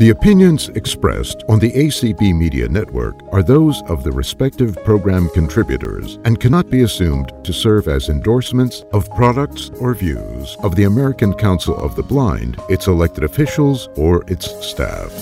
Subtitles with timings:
[0.00, 6.18] The opinions expressed on the ACB Media Network are those of the respective program contributors
[6.24, 11.32] and cannot be assumed to serve as endorsements of products or views of the American
[11.32, 15.12] Council of the Blind, its elected officials, or its staff.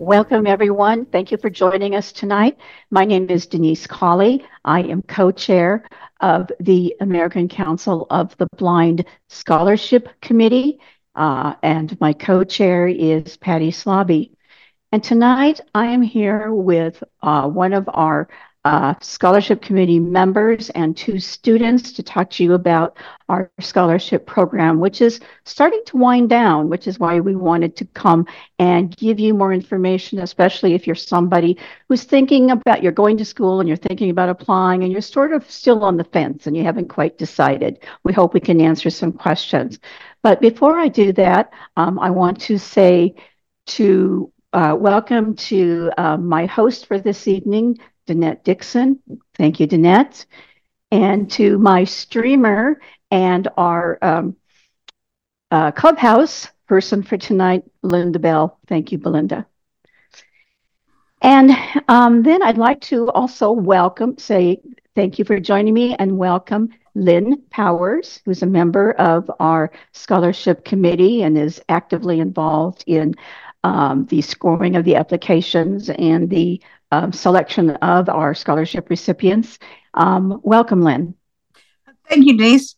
[0.00, 1.06] Welcome, everyone.
[1.06, 2.58] Thank you for joining us tonight.
[2.90, 4.44] My name is Denise Colley.
[4.64, 5.84] I am co chair
[6.20, 10.80] of the American Council of the Blind Scholarship Committee,
[11.14, 14.32] uh, and my co chair is Patty Slaby.
[14.92, 18.28] And tonight I am here with uh, one of our
[18.66, 22.96] uh, scholarship committee members and two students to talk to you about
[23.28, 27.84] our scholarship program, which is starting to wind down, which is why we wanted to
[27.94, 28.26] come
[28.58, 31.56] and give you more information, especially if you're somebody
[31.88, 35.32] who's thinking about you're going to school and you're thinking about applying and you're sort
[35.32, 37.78] of still on the fence and you haven't quite decided.
[38.02, 39.78] We hope we can answer some questions.
[40.24, 43.14] But before I do that, um, I want to say
[43.66, 49.00] to uh, welcome to uh, my host for this evening, Danette Dixon.
[49.36, 50.26] Thank you, Danette.
[50.90, 54.36] And to my streamer and our um,
[55.50, 58.58] uh, clubhouse person for tonight, Belinda Bell.
[58.66, 59.46] Thank you, Belinda.
[61.22, 61.50] And
[61.88, 64.60] um, then I'd like to also welcome, say
[64.94, 70.64] thank you for joining me and welcome Lynn Powers, who's a member of our scholarship
[70.64, 73.14] committee and is actively involved in
[73.64, 76.60] um, the scoring of the applications and the
[76.90, 79.58] um, selection of our scholarship recipients.
[79.94, 81.14] Um, welcome, Lynn.
[82.08, 82.76] Thank you, Denise.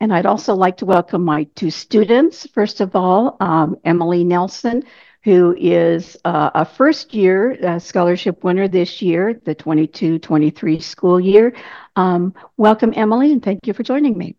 [0.00, 2.46] And I'd also like to welcome my two students.
[2.48, 4.82] First of all, um, Emily Nelson,
[5.22, 11.20] who is uh, a first year uh, scholarship winner this year, the 22 23 school
[11.20, 11.54] year.
[11.96, 14.36] Um, welcome, Emily, and thank you for joining me.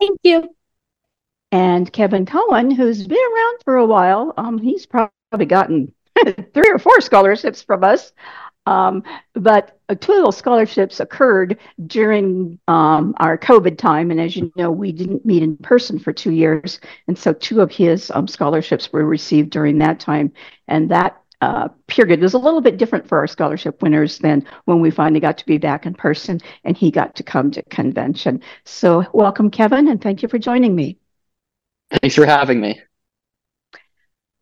[0.00, 0.54] Thank you.
[1.50, 5.92] And Kevin Cohen, who's been around for a while, um, he's probably gotten
[6.54, 8.12] three or four scholarships from us.
[8.66, 9.02] Um,
[9.34, 14.10] but two of those scholarships occurred during um, our COVID time.
[14.10, 16.80] And as you know, we didn't meet in person for two years.
[17.06, 20.32] And so two of his um, scholarships were received during that time.
[20.68, 24.80] And that uh, period was a little bit different for our scholarship winners than when
[24.80, 28.40] we finally got to be back in person and he got to come to convention.
[28.64, 30.96] So, welcome, Kevin, and thank you for joining me.
[32.00, 32.80] Thanks for having me.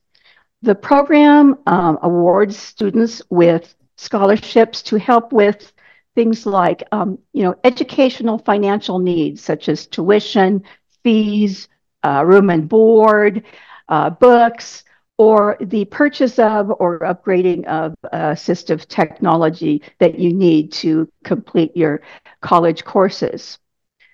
[0.62, 5.74] The program um, awards students with scholarships to help with
[6.16, 10.64] things like um, you know educational financial needs such as tuition
[11.04, 11.68] fees
[12.04, 13.44] uh, room and board
[13.90, 14.84] uh, books
[15.18, 22.02] or the purchase of or upgrading of assistive technology that you need to complete your
[22.42, 23.60] college courses.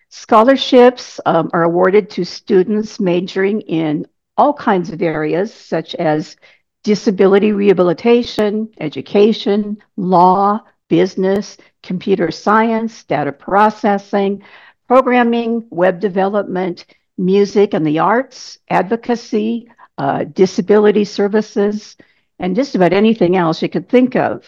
[0.10, 4.06] Scholarships um, are awarded to students majoring in
[4.36, 6.36] all kinds of areas such as
[6.84, 10.60] disability rehabilitation education law
[10.90, 11.58] business,
[11.88, 14.44] computer science, data processing,
[14.88, 16.86] programming, web development,
[17.18, 21.96] music and the arts, advocacy, uh, disability services,
[22.40, 24.44] and just about anything else you could think of.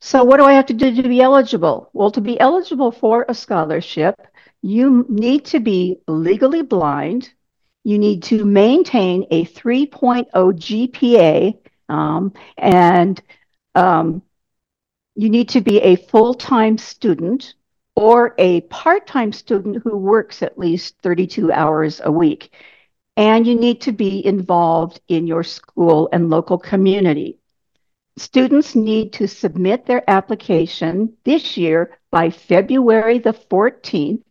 [0.00, 1.90] So, what do I have to do to be eligible?
[1.92, 4.16] Well, to be eligible for a scholarship,
[4.62, 7.30] you need to be legally blind.
[7.84, 13.20] You need to maintain a 3.0 GPA um, and
[13.74, 14.22] um,
[15.18, 17.54] you need to be a full-time student
[17.96, 22.54] or a part-time student who works at least 32 hours a week.
[23.16, 27.40] And you need to be involved in your school and local community.
[28.16, 34.22] Students need to submit their application this year by February the 14th.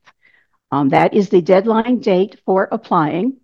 [0.72, 3.42] Um, that is the deadline date for applying.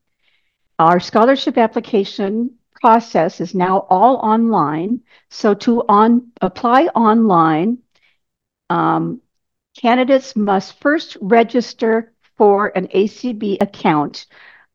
[0.80, 2.52] Our scholarship application
[2.84, 5.00] process is now all online.
[5.30, 7.78] So to on apply online,
[8.70, 9.22] um,
[9.78, 14.26] candidates must first register for an ACB account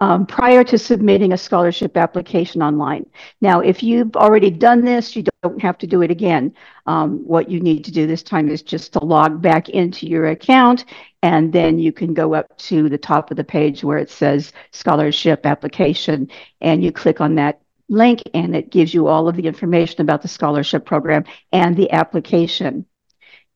[0.00, 3.04] um, prior to submitting a scholarship application online.
[3.42, 6.54] Now, if you've already done this, you don't have to do it again.
[6.86, 10.28] Um, what you need to do this time is just to log back into your
[10.28, 10.86] account,
[11.22, 14.54] and then you can go up to the top of the page where it says
[14.70, 16.30] scholarship application,
[16.62, 20.22] and you click on that link and it gives you all of the information about
[20.22, 22.86] the scholarship program and the application.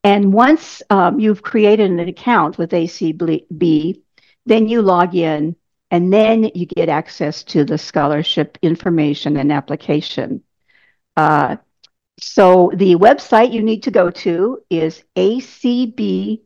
[0.04, 4.00] And once um, you've created an account with ACB,
[4.46, 5.56] then you log in
[5.90, 10.42] and then you get access to the scholarship information and application.
[11.16, 11.56] Uh,
[12.18, 16.40] so the website you need to go to is acb.org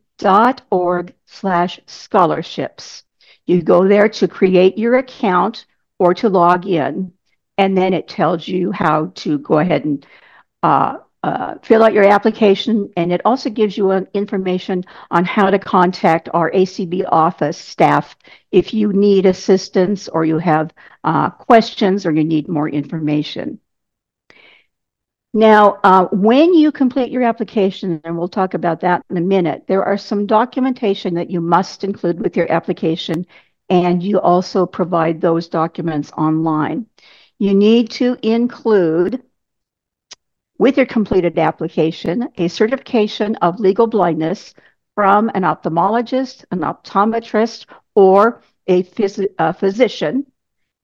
[1.26, 3.04] slash scholarships.
[3.46, 5.66] You go there to create your account
[5.98, 7.12] or to log in,
[7.58, 10.06] and then it tells you how to go ahead and
[10.62, 15.58] uh, uh, fill out your application, and it also gives you information on how to
[15.58, 18.16] contact our ACB office staff
[18.52, 20.72] if you need assistance or you have
[21.02, 23.58] uh, questions or you need more information.
[25.34, 29.64] Now, uh, when you complete your application, and we'll talk about that in a minute,
[29.66, 33.26] there are some documentation that you must include with your application,
[33.68, 36.86] and you also provide those documents online.
[37.38, 39.22] You need to include,
[40.58, 44.54] with your completed application, a certification of legal blindness
[44.94, 50.24] from an ophthalmologist, an optometrist, or a, phys a physician.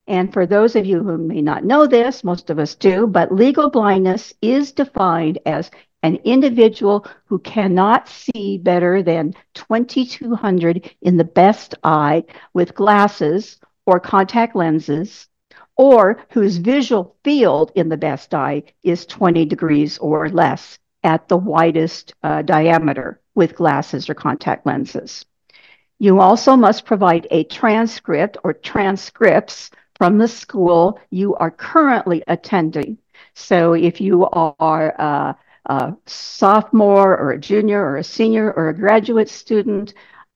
[0.07, 3.33] And for those of you who may not know this, most of us do, but
[3.33, 5.71] legal blindness is defined as
[6.03, 14.01] an individual who cannot see better than 2200 in the best eye with glasses or
[14.01, 15.29] contact lenses,
[15.77, 21.37] or whose visual field in the best eye is 20 degrees or less at the
[21.37, 25.25] widest uh, diameter with glasses or contact lenses.
[25.99, 32.99] You also must provide a transcript or transcripts from the school you are currently attending.
[33.35, 35.37] So if you are a,
[35.67, 39.95] a sophomore or a junior or a senior or a graduate student,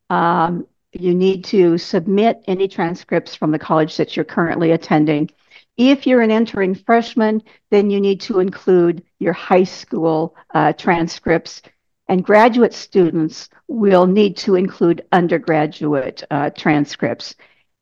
[0.08, 0.66] um,
[1.00, 5.30] you need to submit any transcripts from the college that you're currently attending.
[5.76, 11.62] If you're an entering freshman, then you need to include your high school uh, transcripts.
[12.08, 17.34] And graduate students will need to include undergraduate uh, transcripts.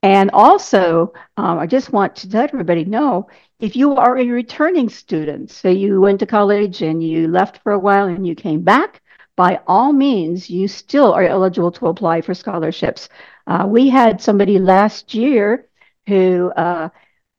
[0.02, 3.28] And also, um, I just want to let everybody know
[3.60, 7.72] if you are a returning student, so you went to college and you left for
[7.72, 9.00] a while and you came back,
[9.36, 13.08] by all means, you still are eligible to apply for scholarships.
[13.46, 15.66] Uh, we had somebody last year
[16.06, 16.88] who uh,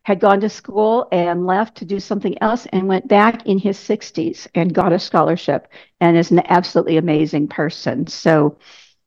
[0.04, 3.78] had gone to school and left to do something else and went back in his
[3.78, 5.68] 60s and got a scholarship
[6.02, 8.08] and is an absolutely amazing person.
[8.08, 8.58] So,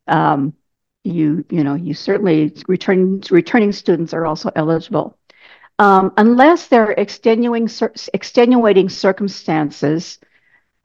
[0.06, 0.54] um,
[1.04, 5.16] you you know you certainly returning returning students are also eligible
[5.78, 7.68] um, unless there are extenuating
[8.12, 10.18] extenuating circumstances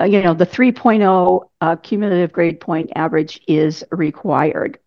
[0.02, 4.80] you know the 3.0 uh, cumulative grade point average is required.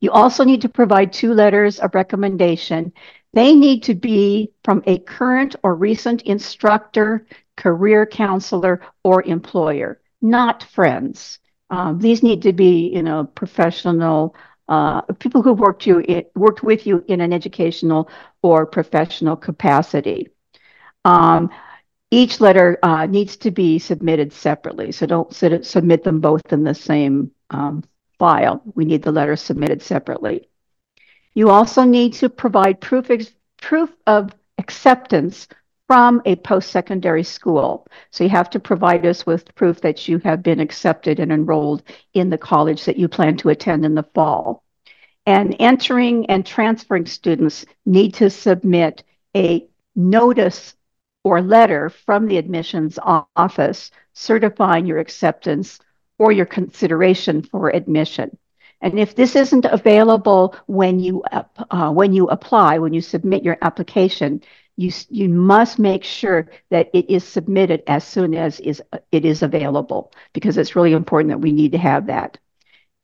[0.00, 2.92] You also need to provide two letters of recommendation.
[3.32, 7.26] They need to be from a current or recent instructor
[7.56, 11.38] career counselor or employer not friends.
[11.70, 14.34] Um, these need to be, you know, professional
[14.68, 18.10] uh, people who worked you worked with you in an educational
[18.42, 20.28] or professional capacity.
[21.04, 21.50] Um,
[22.10, 26.74] each letter uh, needs to be submitted separately, so don't submit them both in the
[26.74, 27.84] same um,
[28.18, 28.62] file.
[28.74, 30.48] We need the letter submitted separately.
[31.34, 33.10] You also need to provide proof,
[33.60, 35.48] proof of acceptance
[35.86, 37.86] from a post-secondary school.
[38.10, 41.82] So you have to provide us with proof that you have been accepted and enrolled
[42.12, 44.64] in the college that you plan to attend in the fall.
[45.24, 49.04] And entering and transferring students need to submit
[49.36, 50.74] a notice
[51.24, 52.98] or letter from the admissions
[53.36, 55.78] office certifying your acceptance
[56.18, 58.36] or your consideration for admission.
[58.80, 63.58] And if this isn't available when you uh, when you apply, when you submit your
[63.62, 64.42] application,
[64.76, 69.42] you, you must make sure that it is submitted as soon as is, it is
[69.42, 72.38] available because it's really important that we need to have that.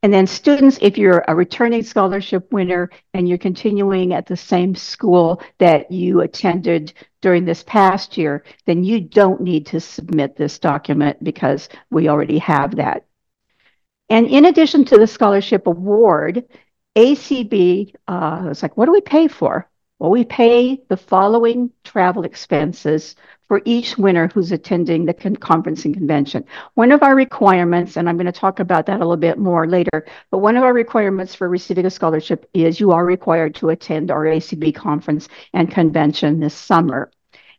[0.05, 4.75] And then students, if you're a returning scholarship winner and you're continuing at the same
[4.75, 6.93] school that you attended
[7.23, 12.37] during this past year, then you don't need to submit this document because we already
[12.37, 13.07] have that.
[14.11, 16.45] And in addition to the scholarship award,
[16.95, 19.71] ACB, uh, it's like, what do we pay for?
[19.99, 23.17] Well, we pay the following travel expenses
[23.49, 26.45] for each winner who's attending the con- conference and convention.
[26.75, 29.67] One of our requirements, and I'm going to talk about that a little bit more
[29.67, 33.71] later, but one of our requirements for receiving a scholarship is you are required to
[33.71, 37.11] attend our ACB conference and convention this summer.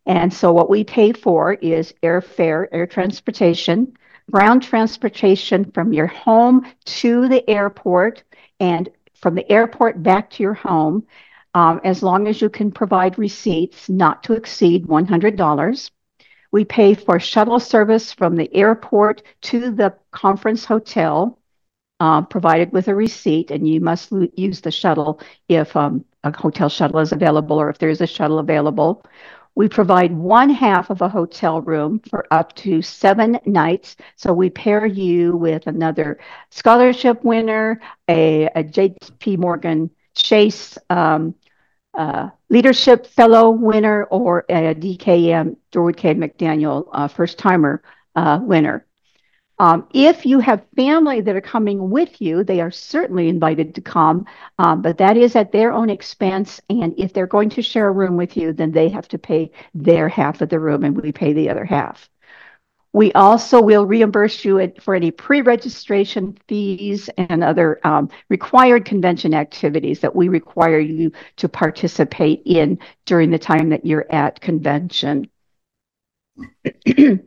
[0.06, 3.98] And so what we pay for is airfare, air transportation,
[4.32, 8.24] ground transportation from your home to the airport
[8.60, 8.90] and
[9.22, 11.06] from the airport back to your home,
[11.56, 15.92] um, as long as you can provide receipts not to exceed $100.
[16.52, 21.40] We pay for shuttle service from the airport to the conference hotel,
[22.02, 26.68] uh, provided with a receipt, and you must use the shuttle if um, a hotel
[26.68, 29.06] shuttle is available or if there is a shuttle available.
[29.56, 33.96] We provide one half of a hotel room for up to seven nights.
[34.18, 36.20] So we pair you with another
[36.50, 41.34] scholarship winner, a, a JP Morgan Chase um,
[41.98, 46.14] uh, leadership fellow winner, or a DKM Durward K.
[46.14, 47.82] McDaniel uh, first timer
[48.16, 48.86] uh, winner.
[49.58, 53.82] Um, if you have family that are coming with you, they are certainly invited to
[53.82, 54.26] come,
[54.60, 56.60] um, but that is at their own expense.
[56.70, 59.52] And if they're going to share a room with you, then they have to pay
[59.74, 62.10] their half of the room and we pay the other half.
[62.96, 70.00] We also will reimburse you for any pre-registration fees and other um, required convention activities
[70.00, 75.30] that we require you to participate in during the time that you're at convention.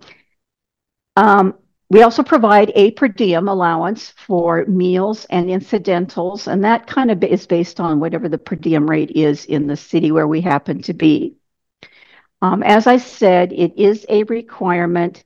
[1.17, 1.55] um,
[1.91, 7.23] we also provide a per diem allowance for meals and incidentals, and that kind of
[7.23, 10.81] is based on whatever the per diem rate is in the city where we happen
[10.81, 11.35] to be.
[12.41, 15.25] Um, as I said, it is a requirement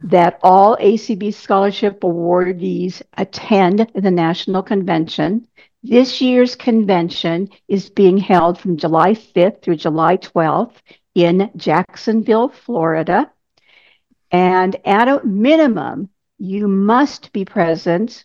[0.00, 5.46] that all ACB scholarship awardees attend the national convention.
[5.82, 10.76] This year's convention is being held from July 5th through July 12th
[11.14, 13.30] in Jacksonville, Florida.
[14.30, 18.24] And at a minimum, you must be present.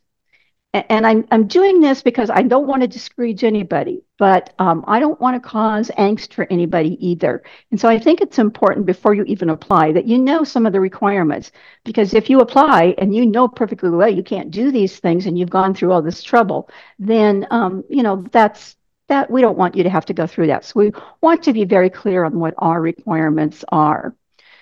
[0.73, 4.99] And I'm, I'm doing this because I don't want to discourage anybody, but um, I
[4.99, 7.41] don't want to cause angst for anybody either.
[7.71, 10.73] And so I think it's important before you even apply that you know some of
[10.73, 11.51] the requirements.
[11.85, 15.39] Because if you apply and you know perfectly well you can't do these things and
[15.39, 18.75] you've gone through all this trouble, then um, you know that's
[19.07, 20.65] that we don't want you to have to go through that.
[20.65, 24.15] So we want to be very clear on what our requirements are.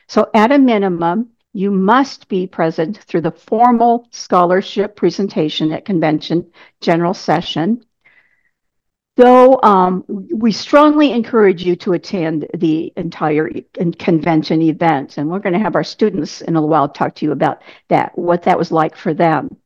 [0.07, 6.49] So at a minimum, you must be present through the formal scholarship presentation at convention
[6.79, 7.83] general session.
[9.19, 13.49] Though um, we strongly encourage you to attend the entire
[13.97, 17.25] convention event, and we're going to have our students in a little while talk to
[17.25, 19.57] you about that, what that was like for them.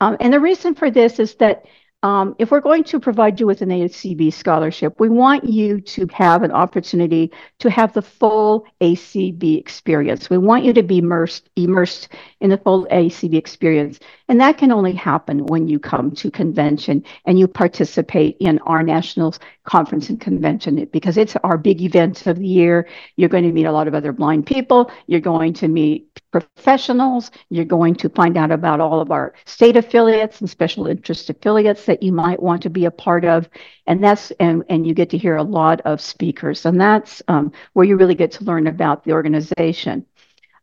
[0.00, 1.66] Um, and the reason for this is that
[2.02, 6.06] um, if we're going to provide you with an ACB scholarship, we want you to
[6.12, 10.28] have an opportunity to have the full ACB experience.
[10.28, 12.10] We want you to be immersed, immersed
[12.40, 13.98] in the full ACB experience.
[14.28, 18.82] And that can only happen when you come to convention and you participate in our
[18.82, 19.34] national
[19.64, 22.86] conference and convention because it's our big event of the year.
[23.16, 24.90] You're going to meet a lot of other blind people.
[25.06, 27.30] You're going to meet professionals.
[27.50, 31.84] You're going to find out about all of our state affiliates and special interest affiliates
[31.86, 33.48] that you might want to be a part of.
[33.86, 36.66] And that's and, and you get to hear a lot of speakers.
[36.66, 40.06] And that's um, where you really get to learn about the organization.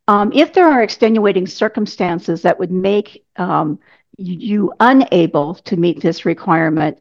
[0.06, 3.78] Um, if there are extenuating circumstances that would make um,
[4.16, 6.98] you unable to meet this requirement,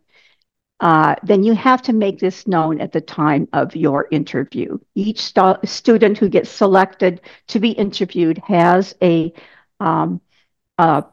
[0.84, 4.78] uh, then you have to make this known at the time of your interview.
[4.96, 9.32] Each st student who gets selected to be interviewed has a
[9.80, 10.20] um,
[10.78, 11.04] uh,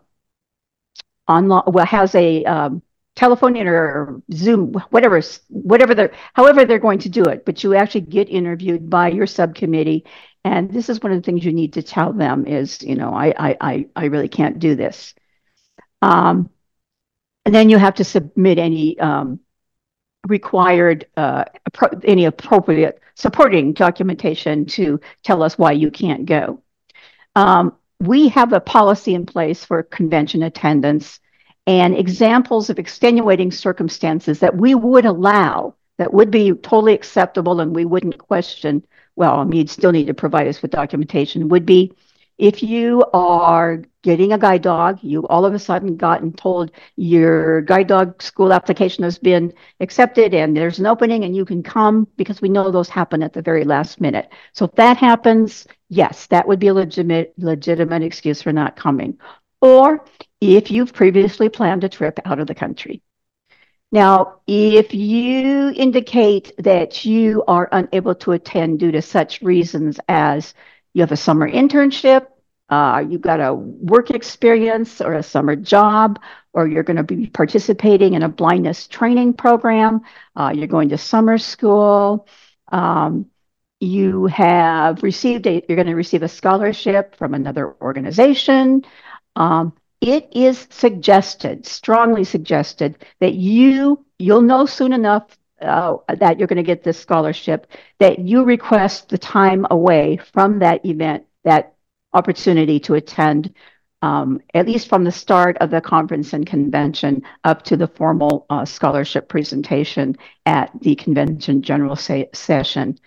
[1.29, 2.83] online, well, has a um,
[3.15, 7.45] telephone or Zoom, whatever, whatever they're, however they're going to do it.
[7.45, 10.05] But you actually get interviewed by your subcommittee,
[10.45, 13.15] and this is one of the things you need to tell them is, you know,
[13.15, 15.15] I, I, I, I really can't do this.
[16.03, 16.51] Um,
[17.45, 19.39] and then you have to submit any um,
[20.27, 21.45] required uh,
[22.05, 26.63] any appropriate supporting documentation to tell us why you can't go.
[27.37, 31.21] Um, we have a policy in place for convention attendance
[31.67, 37.77] and examples of extenuating circumstances that we would allow that would be totally acceptable and
[37.77, 38.83] we wouldn't question,
[39.17, 41.93] well, you'd still need to provide us with documentation, would be
[42.41, 47.61] if you are getting a guide dog, you all of a sudden gotten told your
[47.61, 52.09] guide dog school application has been accepted and there's an opening and you can come
[52.17, 54.33] because we know those happen at the very last minute.
[54.55, 59.19] So if that happens, yes, that would be a legitimate legitimate excuse for not coming.
[59.61, 60.07] Or
[60.41, 63.03] if you've previously planned a trip out of the country.
[63.93, 70.55] Now, if you indicate that you are unable to attend due to such reasons as
[70.93, 72.27] you have a summer internship,
[72.69, 76.21] uh, you've got a work experience or a summer job,
[76.53, 80.01] or you're going to be participating in a blindness training program,
[80.37, 82.29] uh, you're going to summer school,
[82.73, 83.27] um,
[83.81, 88.85] you have received a, you're going to receive a scholarship from another organization.
[89.37, 96.49] Um, it is suggested, strongly suggested, that you you'll know soon enough uh, that you're
[96.49, 97.67] going to get this scholarship,
[97.99, 101.75] that you request the time away from that event, that
[102.13, 103.55] opportunity to attend,
[104.03, 108.47] um, at least from the start of the conference and convention up to the formal
[108.51, 112.99] uh, scholarship presentation at the convention general session.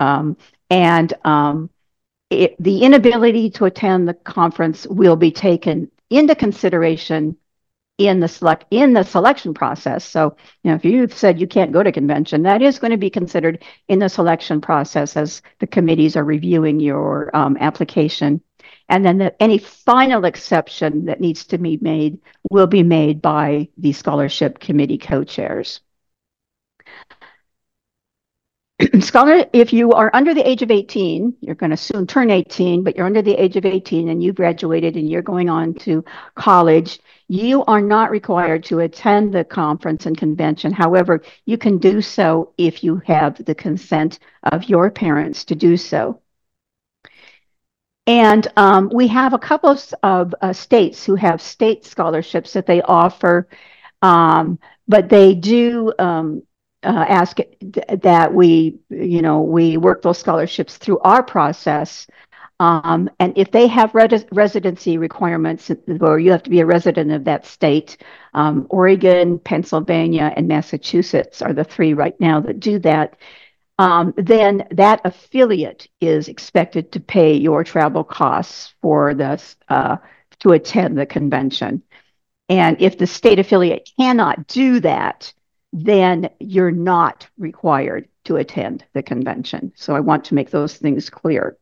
[0.00, 0.36] Um,
[0.70, 1.70] and um,
[2.30, 7.36] it, the inability to attend the conference will be taken into consideration
[8.00, 10.04] in the select in the selection process.
[10.06, 12.96] So, you know, if you've said you can't go to convention, that is going to
[12.96, 18.40] be considered in the selection process as the committees are reviewing your um, application.
[18.88, 22.18] And then the, any final exception that needs to be made
[22.50, 25.80] will be made by the scholarship committee co-chairs.
[29.00, 32.82] Scholar, if you are under the age of 18, you're going to soon turn 18,
[32.82, 36.02] but you're under the age of 18 and you graduated and you're going on to
[36.34, 36.98] college,
[37.30, 40.72] you are not required to attend the conference and convention.
[40.72, 45.76] However, you can do so if you have the consent of your parents to do
[45.76, 46.20] so.
[48.08, 52.66] And um, we have a couple of, of uh, states who have state scholarships that
[52.66, 53.46] they offer,
[54.02, 54.58] um,
[54.88, 56.42] but they do um,
[56.82, 62.08] uh, ask that we, you know, we work those scholarships through our process
[62.60, 67.10] um, and if they have res- residency requirements, or you have to be a resident
[67.10, 67.96] of that state,
[68.34, 73.16] um, Oregon, Pennsylvania, and Massachusetts are the three right now that do that.
[73.78, 79.96] Um, then that affiliate is expected to pay your travel costs for this uh,
[80.40, 81.82] to attend the convention.
[82.50, 85.32] And if the state affiliate cannot do that,
[85.72, 89.72] then you're not required to attend the convention.
[89.76, 91.56] So I want to make those things clear.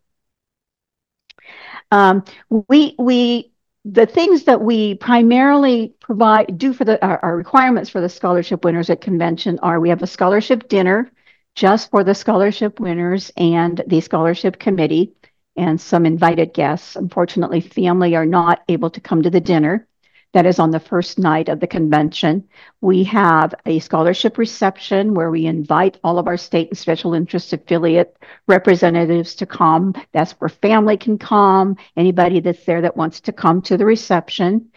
[1.90, 3.52] Um, we we
[3.84, 8.64] the things that we primarily provide do for the our, our, requirements for the scholarship
[8.64, 11.10] winners at convention are we have a scholarship dinner
[11.54, 15.12] just for the scholarship winners and the scholarship committee
[15.56, 16.96] and some invited guests.
[16.96, 19.86] Unfortunately, family are not able to come to the dinner
[20.32, 22.48] that is on the first night of the convention.
[22.80, 27.52] We have a scholarship reception where we invite all of our state and special interest
[27.52, 29.94] affiliate representatives to come.
[30.12, 34.70] That's where family can come, anybody that's there that wants to come to the reception.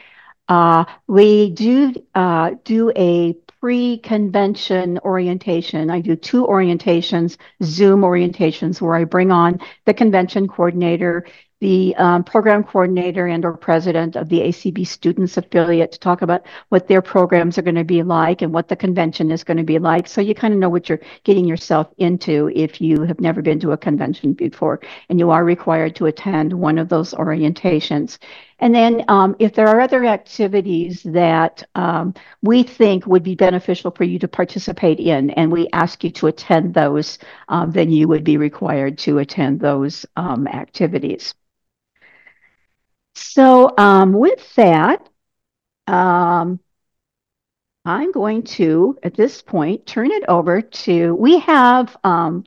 [0.48, 5.92] Uh, we do uh, do a pre-convention orientation.
[5.92, 11.28] I do two orientations, Zoom orientations, where I bring on the convention coordinator
[11.62, 16.44] the um, program coordinator and or president of the ACB Students Affiliate to talk about
[16.70, 19.64] what their programs are going to be like and what the convention is going to
[19.64, 20.08] be like.
[20.08, 23.60] So you kind of know what you're getting yourself into if you have never been
[23.60, 28.18] to a convention before and you are required to attend one of those orientations.
[28.58, 33.92] And then um, if there are other activities that um, we think would be beneficial
[33.92, 37.20] for you to participate in and we ask you to attend those,
[37.50, 41.36] um, then you would be required to attend those um, activities.
[43.16, 45.08] So um, with that,
[45.88, 46.60] um,
[47.86, 52.46] I'm going to, at this point, turn it over to, we have, um,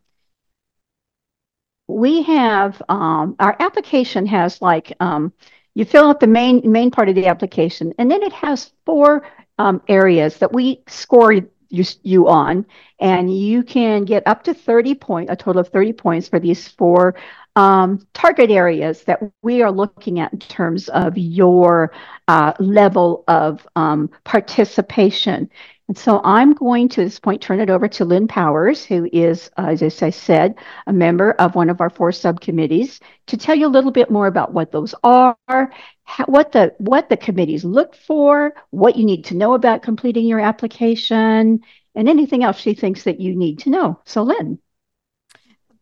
[1.89, 5.33] we have, um, our application has like, um,
[5.75, 9.27] you fill out the main, main part of the application, and then it has four
[9.59, 12.65] um, areas that we score you, you on,
[13.01, 16.69] and you can get up to 30 point, a total of 30 points for these
[16.69, 17.17] four
[17.57, 21.93] um, target areas that we are looking at in terms of your
[22.29, 25.49] uh, level of um, participation.
[25.87, 29.09] And so I'm going to, at this point, turn it over to Lynn Powers, who
[29.13, 30.55] is, uh, as I said,
[30.87, 34.27] a member of one of our four subcommittees, to tell you a little bit more
[34.27, 39.27] about what those are, how, what the what the committees look for, what you need
[39.27, 41.61] to know about completing your application,
[41.95, 44.01] and anything else she thinks that you need to know.
[44.07, 44.59] So, Lynn.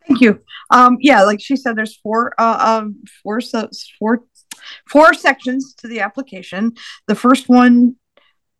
[0.07, 0.41] Thank you.
[0.71, 3.41] Um, yeah, like she said, there's four, uh, um, four,
[3.99, 4.25] four,
[4.88, 6.73] four sections to the application.
[7.07, 7.97] The first one,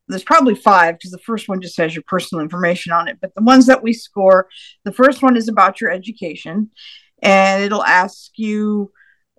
[0.09, 3.19] there's probably five because the first one just has your personal information on it.
[3.21, 4.49] But the ones that we score,
[4.85, 6.71] the first one is about your education,
[7.23, 8.93] and it'll ask you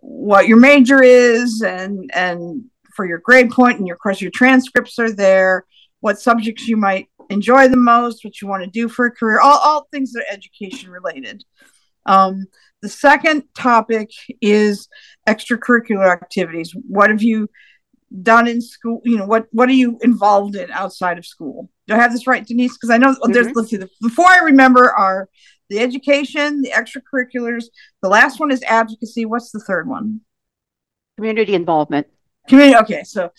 [0.04, 4.32] what your major is and and for your grade point and your of course your
[4.32, 5.66] transcripts are there
[6.02, 9.39] what subjects you might enjoy the most what you want to do for a career
[9.39, 11.42] all, all things that are education related
[12.06, 12.46] um,
[12.82, 14.10] the second topic
[14.42, 14.89] is
[15.28, 16.76] extracurricular activities.
[16.88, 17.50] What have you
[18.22, 19.02] done in school?
[19.06, 21.70] You know, what what are you involved in outside of school?
[21.88, 22.78] Do I have this right, Denise?
[22.78, 23.32] Because I know mm-hmm.
[23.32, 25.30] there's let's see, the, the four I remember are
[25.70, 27.66] the education, the extracurriculars.
[28.02, 29.26] The last one is advocacy.
[29.26, 30.22] What's the third one?
[31.18, 32.08] Community involvement.
[32.50, 32.78] Community.
[32.78, 33.32] Okay, so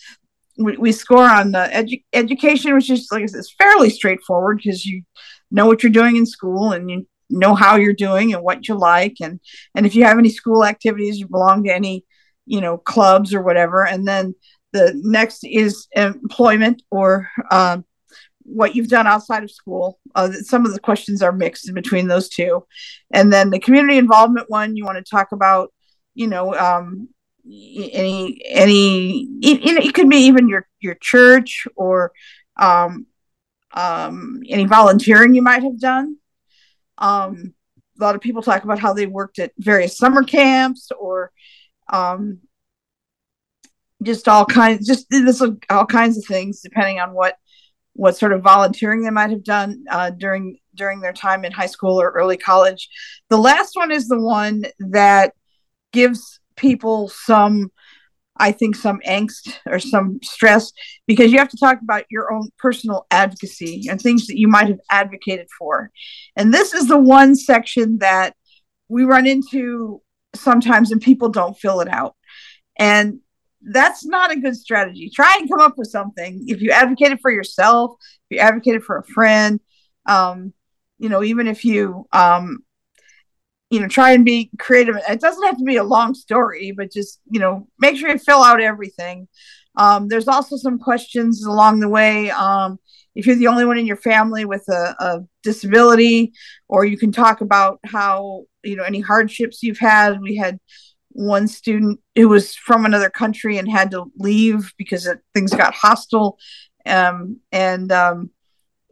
[0.57, 4.59] we, we score on the edu- education, which is like I said, it's fairly straightforward
[4.59, 5.03] because you
[5.51, 8.75] know what you're doing in school and you know how you're doing and what you
[8.75, 9.41] like and
[9.75, 12.05] and if you have any school activities you belong to any
[12.47, 14.35] you know clubs or whatever and then
[14.73, 17.85] the next is employment or um,
[18.45, 19.99] what you've done outside of school.
[20.15, 22.67] Uh, some of the questions are mixed in between those two.
[23.11, 25.73] And then the community involvement one, you want to talk about,
[26.15, 27.09] you know, um,
[27.47, 32.13] any any it, it could be even your your church or
[32.59, 33.07] um,
[33.73, 36.17] um, any volunteering you might have done.
[36.99, 37.55] Um,
[37.99, 41.31] a lot of people talk about how they worked at various summer camps or
[41.93, 42.41] um,
[44.03, 47.37] just all kinds just this all kinds of things depending on what
[47.95, 51.67] what sort of volunteering they might have done uh, during during their time in high
[51.67, 52.89] school or early college.
[53.31, 55.33] The last one is the one that
[55.93, 57.71] gives people some,
[58.37, 60.73] I think, some angst or some stress
[61.07, 64.69] because you have to talk about your own personal advocacy and things that you might
[64.69, 65.91] have advocated for.
[66.37, 68.35] And this is the one section that
[68.89, 70.03] we run into
[70.35, 72.17] sometimes and people don't fill it out.
[72.79, 73.21] And
[73.63, 75.11] that's not a good strategy.
[75.15, 76.45] Try and come up with something.
[76.49, 77.93] If you advocated for yourself,
[78.29, 79.61] if you advocated for a friend,
[80.07, 80.53] um,
[80.99, 82.59] you know, even if you, um,
[83.75, 84.97] you know, try and be creative.
[85.09, 88.19] It doesn't have to be a long story, but just, you know, make sure you
[88.19, 89.27] fill out everything.
[89.77, 92.31] Um, there's also some questions along the way.
[92.31, 92.79] Um,
[93.17, 96.33] if you're the only one in your family with a, a disability,
[96.69, 100.23] or you can talk about how, you know, any hardships you've had.
[100.23, 100.61] We had
[101.09, 105.75] one student who was from another country and had to leave because it, things got
[105.75, 106.39] hostile.
[106.87, 108.31] Um, and, um,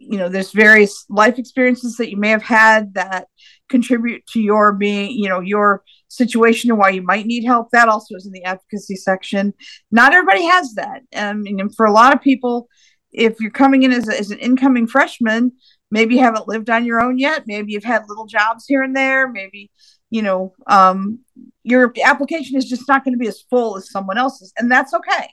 [0.09, 3.29] you know, there's various life experiences that you may have had that
[3.69, 7.71] contribute to your being, you know, your situation and why you might need help.
[7.71, 9.55] That also is in the advocacy section.
[9.91, 11.03] Not everybody has that.
[11.15, 12.69] Um, and for a lot of people,
[13.12, 15.53] if you're coming in as, a, as an incoming freshman,
[15.91, 17.45] maybe you haven't lived on your own yet.
[17.47, 19.29] Maybe you've had little jobs here and there.
[19.31, 19.71] Maybe
[20.11, 21.21] you know, um,
[21.62, 24.93] your application is just not going to be as full as someone else's, and that's
[24.93, 25.29] okay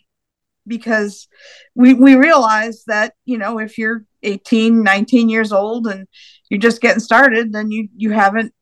[0.70, 1.28] because
[1.76, 6.08] we we realize that you know if you're 18 19 years old and
[6.50, 8.54] you're just getting started then you you haven't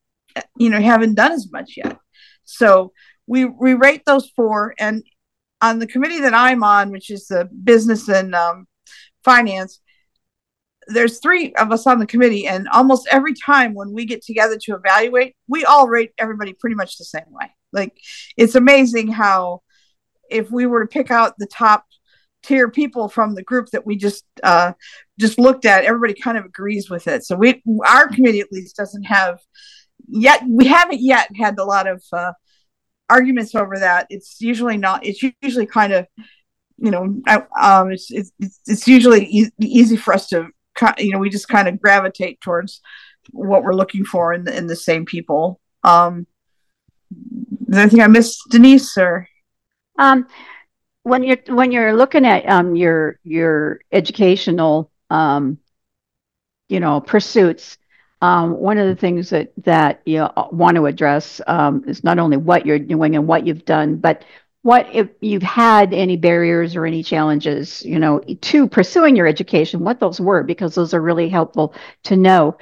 [0.58, 2.00] you know haven't done as much yet
[2.43, 2.91] so
[3.28, 5.04] we we rate those four and
[5.62, 8.67] on the committee that i'm on which is the business and um,
[9.24, 9.82] finance
[10.88, 14.58] there's three of us on the committee, and almost every time when we get together
[14.58, 17.52] to evaluate, we all rate everybody pretty much the same way.
[17.74, 17.98] Like
[18.38, 19.62] it's amazing how
[20.30, 21.86] if we were to pick out the top
[22.47, 24.71] tier people from the group that we just uh,
[25.19, 27.23] just looked at, everybody kind of agrees with it.
[27.25, 29.39] So we our committee at least doesn't have
[30.07, 32.31] yet we haven't yet had a lot of uh,
[33.10, 34.07] arguments over that.
[34.10, 35.05] It's usually not.
[35.05, 36.07] It's usually kind of
[36.77, 37.21] you know
[37.60, 38.31] um, it's, it's
[38.65, 40.47] it's usually e- easy for us to
[40.97, 42.81] you know we just kind of gravitate towards
[43.31, 45.60] what we're looking for in the in the same people.
[45.83, 46.27] Um,
[47.12, 48.97] is there anything I missed, Denise?
[48.97, 49.27] Or
[49.99, 50.27] um,
[51.08, 55.58] when you're when you're looking at um, your your educational um,
[56.70, 57.78] you know pursuits,
[58.22, 62.38] um, one of the things that that you want to address um, is not only
[62.38, 64.26] what you're doing and what you've done, but
[64.63, 69.80] what if you've had any barriers or any challenges, you know, to pursuing your education,
[69.84, 72.58] what those were, because those are really helpful to know.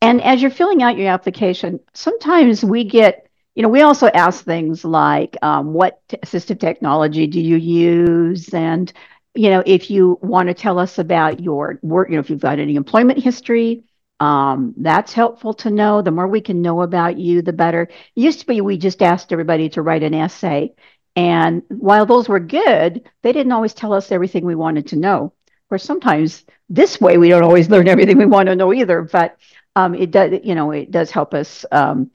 [0.00, 3.29] And as you're filling out your application, sometimes we get,
[3.60, 8.48] you know, we also ask things like, um, what t- assistive technology do you use?
[8.54, 8.90] And,
[9.34, 12.40] you know, if you want to tell us about your work, you know, if you've
[12.40, 13.84] got any employment history,
[14.18, 16.00] um, that's helpful to know.
[16.00, 17.82] The more we can know about you, the better.
[17.82, 17.92] It
[18.22, 20.72] used to be we just asked everybody to write an essay.
[21.14, 25.34] And while those were good, they didn't always tell us everything we wanted to know.
[25.70, 29.02] Or sometimes this way we don't always learn everything we want to know either.
[29.02, 29.36] But
[29.76, 32.10] um, it does, you know, it does help us, um,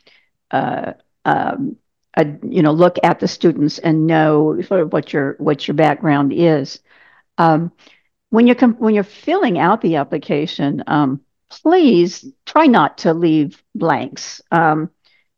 [0.49, 0.93] uh,
[1.25, 1.77] um,
[2.17, 5.75] uh, you know, look at the students and know sort of what your what your
[5.75, 6.79] background is.
[7.37, 7.71] Um,
[8.29, 14.41] when you're when you're filling out the application, um, please try not to leave blanks.
[14.51, 14.89] Um,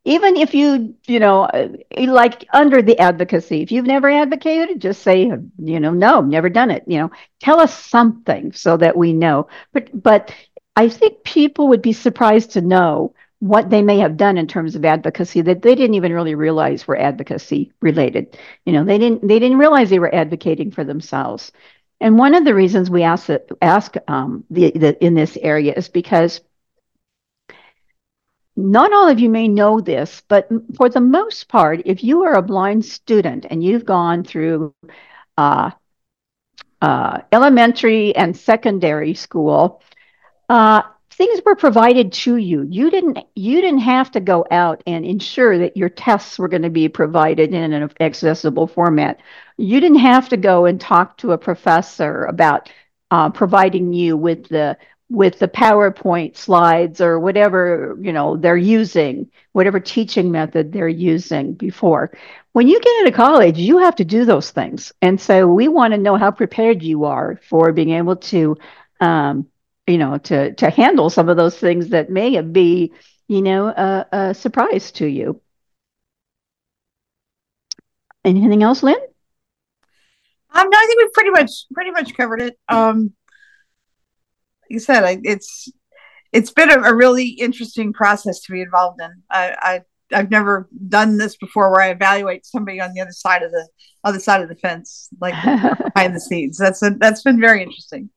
[0.05, 5.01] even if you you know uh, like under the advocacy if you've never advocated just
[5.03, 5.23] say
[5.59, 9.47] you know no never done it you know tell us something so that we know
[9.73, 10.33] but but
[10.75, 14.75] i think people would be surprised to know what they may have done in terms
[14.75, 18.37] of advocacy that they didn't even really realize were advocacy related.
[18.65, 21.51] You know they didn't they didn't realize they were advocating for themselves.
[21.99, 23.29] And one of the reasons we ask
[23.61, 26.41] ask um, the, the in this area is because
[28.55, 32.33] not all of you may know this, but for the most part, if you are
[32.33, 34.73] a blind student and you've gone through
[35.37, 35.69] uh,
[36.81, 39.81] uh, elementary and secondary school,
[40.49, 40.81] uh,
[41.17, 42.65] things were provided to you.
[42.69, 46.61] You didn't you didn't have to go out and ensure that your tests were going
[46.61, 49.19] to be provided in an accessible format.
[49.57, 52.71] You didn't have to go and talk to a professor about
[53.09, 54.77] uh, providing you with the
[55.09, 61.53] with the PowerPoint slides or whatever you know they're using, whatever teaching method they're using
[61.53, 62.11] before.
[62.53, 65.93] When you get into college, you have to do those things, and so we want
[65.93, 68.57] to know how prepared you are for being able to,
[68.99, 69.47] um,
[69.87, 72.93] you know, to to handle some of those things that may be,
[73.27, 75.41] you know, a, a surprise to you.
[78.25, 78.97] Anything else, Lynn?
[80.53, 82.59] Um, no, I think we've pretty much pretty much covered it.
[82.67, 83.13] Um,
[84.63, 85.71] like you said, I, it's
[86.33, 89.23] it's been a, a, really interesting process to be involved in.
[89.29, 89.81] I, I
[90.17, 93.67] I've never done this before, where I evaluate somebody on the other side of the
[94.03, 95.33] other side of the fence, like
[95.93, 96.57] behind the scenes.
[96.57, 98.09] That's a, that's been very interesting.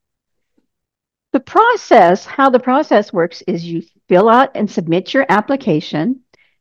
[1.33, 6.21] The process, how the process works, is you fill out and submit your application.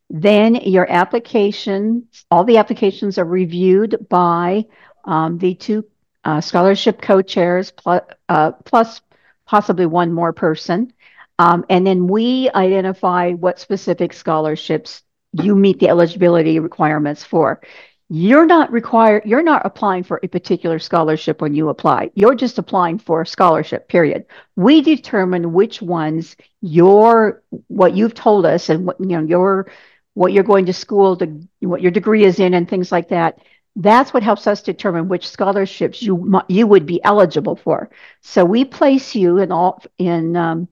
[0.09, 4.65] Then your application, all the applications are reviewed by
[5.05, 5.85] um, the two
[6.23, 9.01] uh, scholarship co-chairs plus, uh, plus
[9.45, 10.93] possibly one more person.
[11.39, 15.01] Um, and then we identify what specific scholarships
[15.31, 17.61] you meet the eligibility requirements for.
[18.09, 22.09] You're not required, you're not applying for a particular scholarship when you apply.
[22.15, 24.25] You're just applying for a scholarship, period.
[24.55, 29.71] We determine which ones your what you've told us and what you know your
[30.15, 33.39] what you're going to school to what your degree is in and things like that
[33.75, 37.89] that's what helps us determine which scholarships you you would be eligible for.
[38.21, 40.67] So we place you in all in um,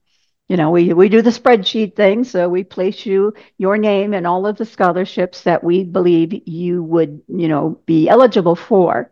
[0.47, 2.23] you know we we do the spreadsheet thing.
[2.23, 6.83] So we place you your name and all of the scholarships that we believe you
[6.83, 9.11] would you know be eligible for.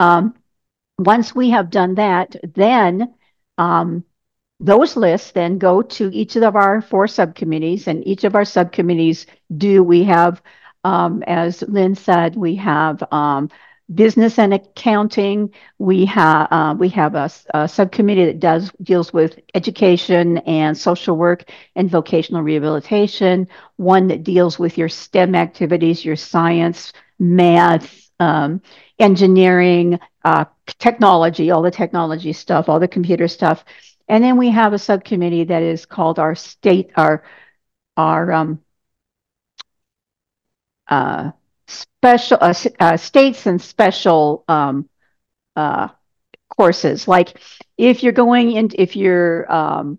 [0.00, 0.34] Um,
[0.98, 3.14] once we have done that, then
[3.58, 4.04] um,
[4.60, 9.26] those lists then go to each of our four subcommittees, and each of our subcommittees
[9.56, 10.42] do we have
[10.84, 13.48] um, as Lynn said, we have um,
[13.92, 15.52] business and accounting.
[15.78, 21.16] We have uh, we have a, a, subcommittee that does deals with education and social
[21.16, 23.48] work and vocational rehabilitation.
[23.76, 28.62] One that deals with your STEM activities, your science, math, um,
[28.98, 30.46] engineering, uh,
[30.78, 33.64] technology, all the technology stuff, all the computer stuff.
[34.08, 37.24] And then we have a subcommittee that is called our state our
[37.96, 38.60] our um,
[40.88, 41.32] uh,
[41.66, 44.88] special uh, uh, states and special um,
[45.56, 45.88] uh,
[46.56, 47.08] courses.
[47.08, 47.38] Like
[47.76, 49.98] if you're going in, if you're um,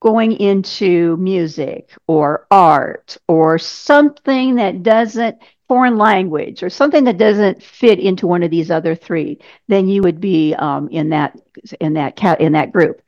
[0.00, 7.62] going into music or art or something that doesn't foreign language or something that doesn't
[7.62, 11.38] fit into one of these other three, then you would be um, in that
[11.80, 13.02] in that cat in that group.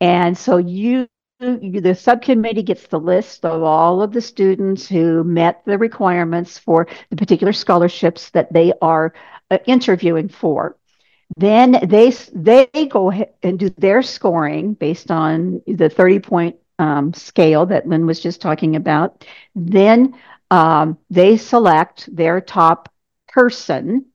[0.00, 1.08] And so you
[1.40, 6.86] the subcommittee gets the list of all of the students who met the requirements for
[7.10, 9.12] the particular scholarships that they are
[9.50, 10.76] uh, interviewing for.
[11.36, 13.10] Then they they go
[13.42, 18.40] and do their scoring based on the 30 point um, scale that Lynn was just
[18.40, 19.26] talking about.
[19.54, 20.14] Then
[20.50, 22.92] um, they select their top
[23.28, 24.06] person,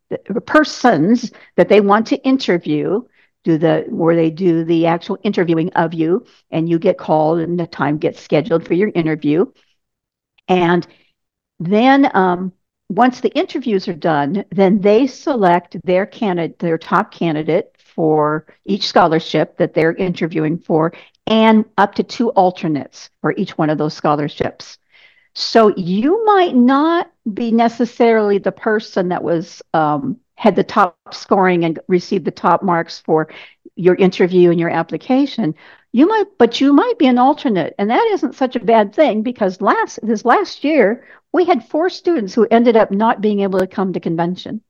[0.45, 3.03] persons that they want to interview
[3.43, 7.59] do the where they do the actual interviewing of you and you get called and
[7.59, 9.45] the time gets scheduled for your interview.
[10.47, 10.85] And
[11.59, 12.53] then um,
[12.89, 18.87] once the interviews are done then they select their candidate their top candidate for each
[18.87, 20.91] scholarship that they're interviewing for
[21.27, 24.79] and up to two alternates for each one of those scholarships.
[25.35, 31.65] So you might not be necessarily the person that was um, had the top scoring
[31.65, 33.27] and received the top marks for
[33.75, 35.53] your interview and your application
[35.91, 37.75] you might but you might be an alternate.
[37.77, 41.89] And that isn't such a bad thing because last this last year we had four
[41.89, 44.61] students who ended up not being able to come to convention.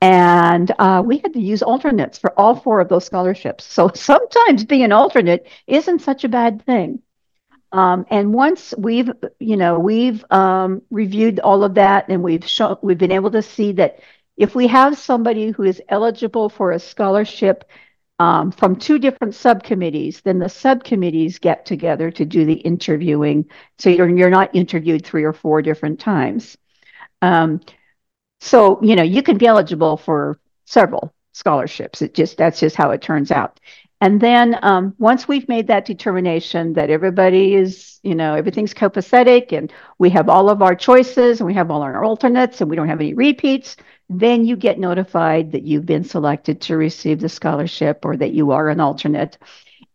[0.00, 3.64] And uh, we had to use alternates for all four of those scholarships.
[3.64, 7.02] So sometimes being an alternate isn't such a bad thing.
[7.72, 12.76] Um, and once we've you know we've um, reviewed all of that and we've shown
[12.82, 13.98] we've been able to see that
[14.36, 17.64] if we have somebody who is eligible for a scholarship
[18.18, 23.46] um, from two different subcommittees, then the subcommittees get together to do the interviewing.
[23.78, 26.56] So you're, you're not interviewed three or four different times.
[27.20, 27.60] Um,
[28.40, 32.02] so, you know, you can be eligible for several scholarships.
[32.02, 33.60] It just, that's just how it turns out.
[34.00, 39.52] And then um, once we've made that determination that everybody is, you know, everything's copacetic
[39.56, 42.76] and we have all of our choices and we have all our alternates and we
[42.76, 43.76] don't have any repeats,
[44.10, 48.50] then you get notified that you've been selected to receive the scholarship or that you
[48.50, 49.38] are an alternate.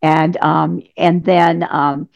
[0.02, 2.10] and um, and then um,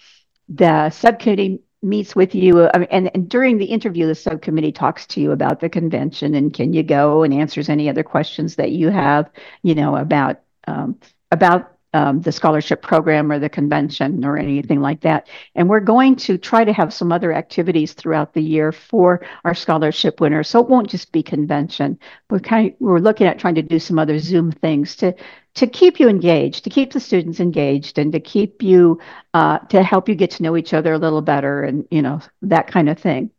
[0.50, 5.32] the subcommittee meets with you and, and during the interview the subcommittee talks to you
[5.32, 9.30] about the convention and can you go and answers any other questions that you have
[9.62, 11.00] you know about um,
[11.32, 15.30] about um, the scholarship program or the convention or anything like that.
[15.56, 19.56] And we're going to try to have some other activities throughout the year for our
[19.56, 20.50] scholarship winners.
[20.50, 21.98] So it won't just be convention.
[22.30, 25.16] We're kind of, we're looking at trying to do some other Zoom things to
[25.54, 29.00] to keep you engaged, to keep the students engaged, and to keep you
[29.34, 32.20] uh, to help you get to know each other a little better, and you know
[32.42, 33.32] that kind of thing.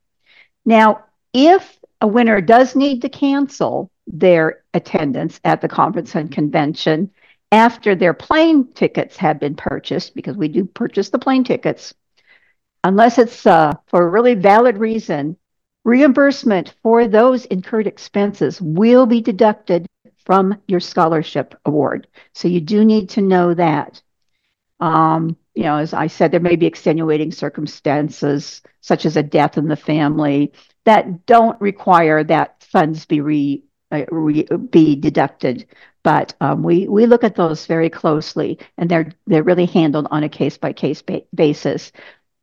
[0.65, 7.11] Now, if a winner does need to cancel their attendance at the conference and convention,
[7.53, 11.95] after their plane tickets have been purchased, because we do purchase the plane tickets,
[12.85, 15.37] unless it's uh, for a really valid reason,
[15.85, 19.87] reimbursement for those incurred expenses will be deducted
[20.25, 22.09] from your scholarship award.
[22.35, 24.03] So you do need to know that.
[24.81, 29.57] Um, you know, as I said, there may be extenuating circumstances, such as a death
[29.57, 30.53] in the family,
[30.85, 35.67] that don't require that funds be re, uh, re be deducted
[36.07, 40.23] but um, we we look at those very closely, and they're they're really handled on
[40.23, 41.03] a case by case
[41.35, 41.91] basis.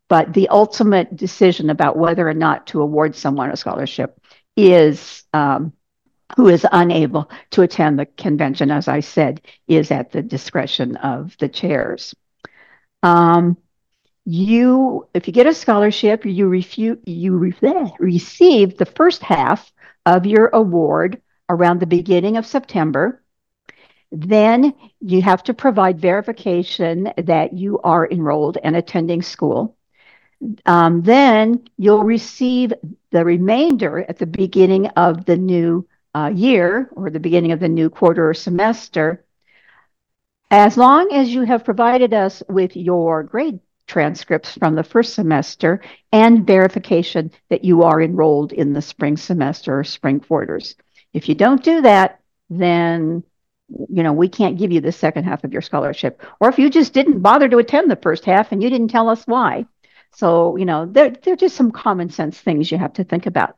[0.10, 4.19] But the ultimate decision about whether or not to award someone a scholarship
[4.58, 5.71] is um,
[6.36, 11.38] who is unable to attend the convention, as I said, is at the discretion of
[11.38, 12.13] the chairs.
[13.02, 13.56] Um,
[14.26, 19.71] you, if you get a scholarship, you refute, you re- receive the first half
[20.06, 23.23] of your award around the beginning of September.
[24.15, 29.76] Then you have to provide verification that you are enrolled and attending school.
[30.67, 32.73] Um, then you'll receive
[33.10, 37.67] the remainder at the beginning of the new uh, year or the beginning of the
[37.67, 39.26] new quarter or semester.
[40.52, 45.82] As long as you have provided us with your grade transcripts from the first semester
[46.12, 50.76] and verification that you are enrolled in the spring semester or spring quarters.
[51.13, 52.19] If you don't do that,
[52.52, 53.23] then
[53.69, 56.21] you know, we can't give you the second half of your scholarship.
[56.39, 59.10] Or if you just didn't bother to attend the first half and you didn't tell
[59.10, 59.65] us why.
[60.15, 63.26] So, you know, there, there are just some common sense things you have to think
[63.26, 63.58] about.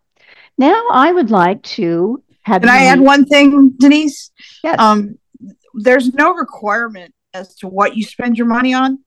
[0.58, 2.62] Now, I would like to have.
[2.62, 4.32] Can I add one thing, Denise?
[4.64, 4.80] Yes.
[4.80, 5.20] Um,
[5.74, 9.00] there's no requirement as to what you spend your money on.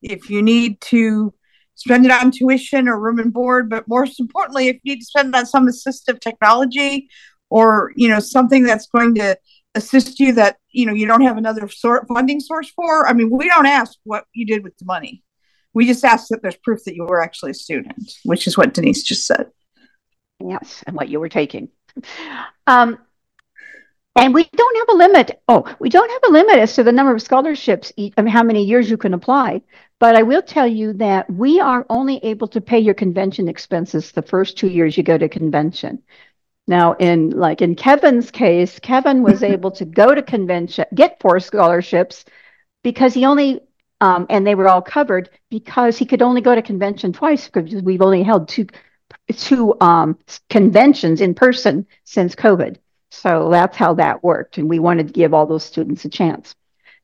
[0.00, 1.34] If you need to
[1.74, 5.06] spend it on tuition or room and board, but most importantly, if you need to
[5.06, 7.08] spend it on some assistive technology
[7.50, 9.36] or you know something that's going to
[9.74, 13.08] assist you that you know you don't have another sort funding source for?
[13.08, 15.22] I mean we don't ask what you did with the money.
[15.72, 18.74] We just ask that there's proof that you were actually a student which is what
[18.74, 19.50] denise just said.
[20.40, 21.68] Yes and what you were taking.
[22.66, 22.98] Um,
[24.16, 25.42] and we don't have a limit.
[25.48, 28.42] Oh we don't have a limit as to the number of scholarships I mean, how
[28.42, 29.62] many years you can apply.
[30.00, 34.12] But i will tell you that we are only able to pay your convention expenses
[34.12, 36.02] the first two years you go to convention
[36.66, 41.40] now, in like in Kevin's case, Kevin was able to go to convention, get four
[41.40, 42.24] scholarships
[42.82, 43.60] because he only,
[44.00, 47.82] um, and they were all covered because he could only go to convention twice because
[47.82, 48.66] we've only held two,
[49.36, 52.76] two um, conventions in person since COVID.
[53.10, 54.58] So that's how that worked.
[54.58, 56.54] And we wanted to give all those students a chance.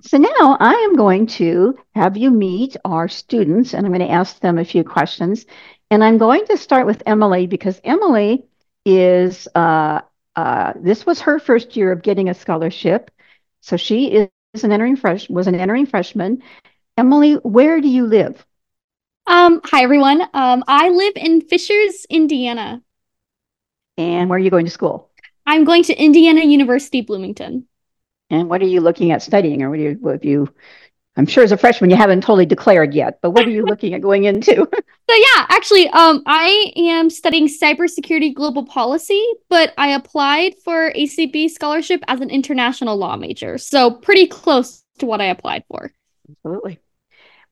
[0.03, 4.13] So now I am going to have you meet our students and I'm going to
[4.13, 5.45] ask them a few questions.
[5.91, 8.45] And I'm going to start with Emily because Emily
[8.91, 10.01] is uh,
[10.37, 13.11] uh, this was her first year of getting a scholarship.
[13.61, 16.43] So she is an entering fresh was an entering freshman.
[16.97, 18.45] Emily, where do you live?
[19.27, 20.23] Um, hi everyone.
[20.35, 22.83] Um, I live in Fishers, Indiana.
[23.97, 25.11] And where are you going to school?
[25.47, 27.67] I'm going to Indiana University Bloomington.
[28.31, 30.53] And what are you looking at studying, or what, you, what have you
[31.17, 33.95] I'm sure as a freshman you haven't totally declared yet, but what are you looking
[33.95, 34.69] at going into?
[35.11, 41.51] so yeah, actually, um, I am studying cybersecurity global policy, but I applied for ACB
[41.51, 45.91] scholarship as an international law major, so pretty close to what I applied for.
[46.31, 46.79] Absolutely.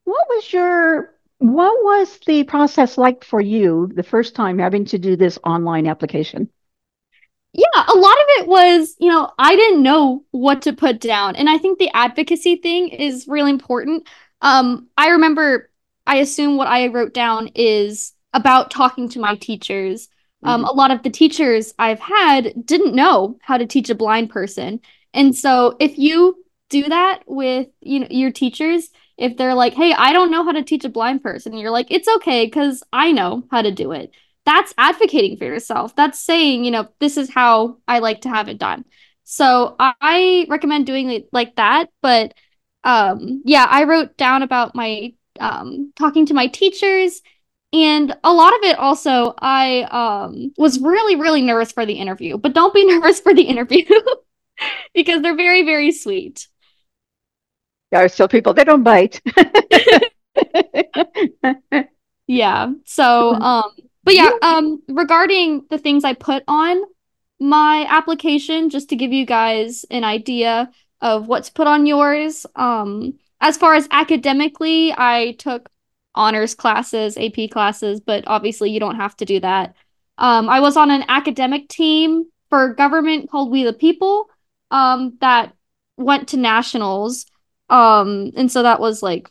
[0.05, 4.97] What was your what was the process like for you the first time having to
[4.97, 6.49] do this online application?
[7.53, 11.35] yeah, a lot of it was, you know, I didn't know what to put down.
[11.35, 14.07] And I think the advocacy thing is really important.
[14.41, 15.68] Um, I remember,
[16.09, 20.09] I assume what I wrote down is about talking to my teachers.
[20.43, 20.69] Um, mm-hmm.
[20.69, 24.81] A lot of the teachers I've had didn't know how to teach a blind person.
[25.13, 29.93] And so if you do that with you know your teachers, if they're like, "Hey,
[29.93, 33.11] I don't know how to teach a blind person," you're like, "It's okay cuz I
[33.11, 34.11] know how to do it."
[34.45, 35.95] that's advocating for yourself.
[35.95, 38.83] That's saying, you know, this is how I like to have it done.
[39.23, 41.89] So I recommend doing it like that.
[42.01, 42.33] But
[42.83, 47.21] um, yeah, I wrote down about my um, talking to my teachers
[47.71, 52.37] and a lot of it also I um, was really really nervous for the interview,
[52.37, 53.85] but don't be nervous for the interview
[54.93, 56.47] because they're very very sweet.
[57.91, 59.21] Yeah, still people they don't bite.
[62.27, 62.71] yeah.
[62.85, 63.71] So um
[64.03, 66.81] but yeah, um regarding the things I put on
[67.39, 70.71] my application just to give you guys an idea
[71.01, 72.45] of what's put on yours.
[72.55, 75.69] Um as far as academically, I took
[76.15, 79.75] honors classes, AP classes, but obviously you don't have to do that.
[80.17, 84.29] Um, I was on an academic team for government called We the People
[84.71, 85.53] um, that
[85.97, 87.25] went to nationals.
[87.69, 89.29] Um, and so that was like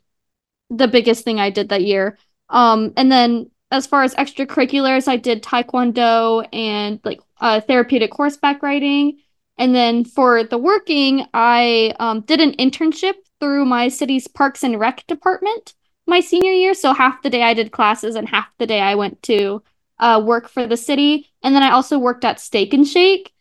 [0.70, 2.18] the biggest thing I did that year.
[2.48, 8.62] Um, and then as far as extracurriculars, I did taekwondo and like uh, therapeutic horseback
[8.62, 9.18] riding.
[9.58, 14.78] And then for the working, I um, did an internship through my city's Parks and
[14.78, 15.74] Rec department
[16.08, 16.74] my senior year.
[16.74, 19.62] So half the day I did classes and half the day I went to
[20.00, 21.30] uh, work for the city.
[21.42, 23.32] And then I also worked at Steak and Shake.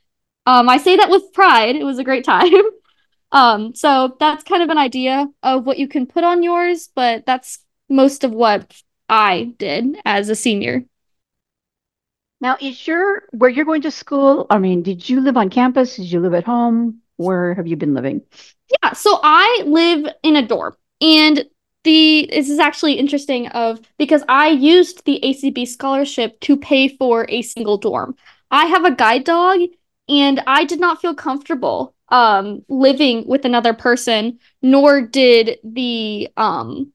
[0.45, 1.75] Um, I say that with pride.
[1.75, 2.53] It was a great time.
[3.31, 7.25] um, so that's kind of an idea of what you can put on yours, but
[7.25, 10.83] that's most of what I did as a senior.
[12.39, 14.45] Now, is your where you're going to school?
[14.49, 15.95] I mean, did you live on campus?
[15.95, 17.01] Did you live at home?
[17.17, 18.21] Where have you been living?
[18.83, 21.45] Yeah, so I live in a dorm, and
[21.83, 27.25] the this is actually interesting of because I used the ACB scholarship to pay for
[27.29, 28.15] a single dorm.
[28.51, 29.59] I have a guide dog,
[30.09, 36.91] and I did not feel comfortable um living with another person, nor did the um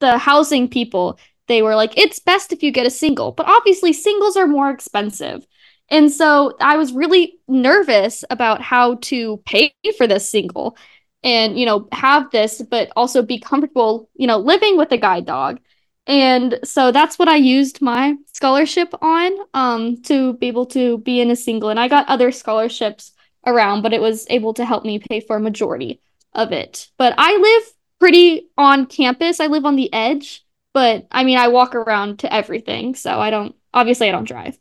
[0.00, 1.18] the housing people
[1.48, 3.32] they were like, it's best if you get a single.
[3.32, 5.44] But obviously, singles are more expensive.
[5.90, 10.76] And so I was really nervous about how to pay for this single
[11.22, 15.26] and, you know, have this, but also be comfortable, you know, living with a guide
[15.26, 15.60] dog.
[16.06, 21.20] And so that's what I used my scholarship on um, to be able to be
[21.20, 21.68] in a single.
[21.68, 23.12] And I got other scholarships
[23.46, 26.00] around, but it was able to help me pay for a majority
[26.34, 26.88] of it.
[26.96, 29.40] But I live pretty on campus.
[29.40, 30.44] I live on the edge.
[30.72, 33.54] But I mean, I walk around to everything, so I don't.
[33.74, 34.58] Obviously, I don't drive.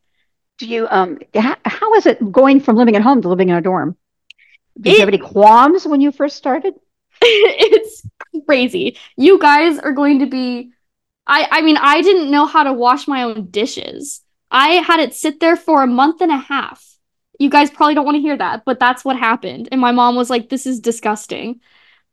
[0.59, 0.87] Do you?
[0.89, 3.95] Um, how, how is it going from living at home to living in a dorm?
[4.79, 6.73] Did it, you have any qualms when you first started?
[7.21, 8.05] it's
[8.45, 8.97] crazy.
[9.17, 10.71] You guys are going to be.
[11.25, 14.21] I I mean, I didn't know how to wash my own dishes.
[14.51, 16.85] I had it sit there for a month and a half.
[17.39, 19.69] You guys probably don't want to hear that, but that's what happened.
[19.71, 21.61] And my mom was like, "This is disgusting."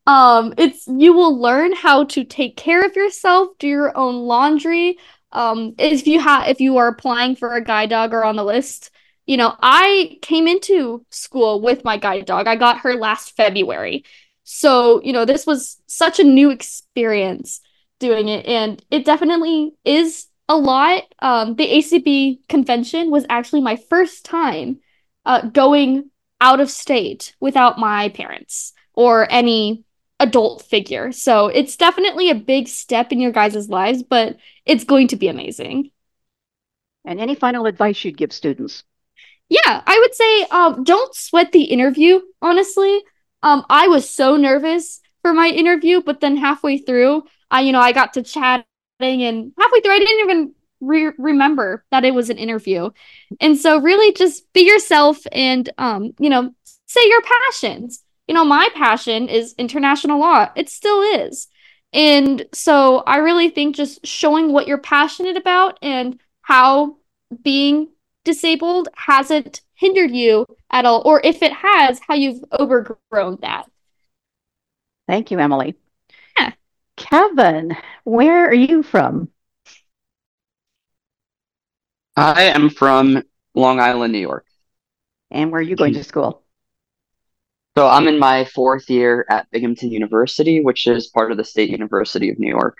[0.07, 4.99] Um, it's you will learn how to take care of yourself, do your own laundry.
[5.37, 8.45] Um, if you have if you are applying for a guide dog or on the
[8.45, 8.91] list,
[9.27, 12.47] you know, I came into school with my guide dog.
[12.47, 14.05] I got her last February.
[14.45, 17.61] So, you know, this was such a new experience
[17.99, 21.03] doing it and it definitely is a lot.
[21.19, 24.79] Um, the ACB convention was actually my first time
[25.27, 26.11] uh, going
[26.41, 29.85] out of state without my parents or any
[30.19, 31.13] adult figure.
[31.13, 35.29] So it's definitely a big step in your guys' lives, but it's going to be
[35.29, 35.91] amazing.
[37.05, 38.83] And any final advice you'd give students?
[39.49, 43.03] Yeah, I would say um, don't sweat the interview, honestly.
[43.43, 47.81] Um, I was so nervous for my interview, but then halfway through, I you know,
[47.81, 48.65] I got to chatting
[49.01, 52.91] and halfway through I didn't even re- remember that it was an interview.
[53.41, 56.53] And so really just be yourself and um, you know,
[56.87, 60.49] say your passions you know, my passion is international law.
[60.57, 61.49] It still is.
[61.93, 66.97] And so I really think just showing what you're passionate about and how
[67.43, 67.89] being
[68.25, 73.67] disabled hasn't hindered you at all, or if it has, how you've overgrown that.
[75.07, 75.77] Thank you, Emily.
[76.39, 76.53] Yeah.
[76.97, 79.29] Kevin, where are you from?
[82.17, 83.23] I am from
[83.55, 84.47] Long Island, New York.
[85.31, 86.43] And where are you going to school?
[87.77, 91.69] So I'm in my fourth year at Binghamton University, which is part of the State
[91.69, 92.79] University of New York,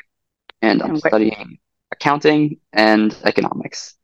[0.63, 1.59] and I'm studying
[1.93, 3.95] accounting and economics.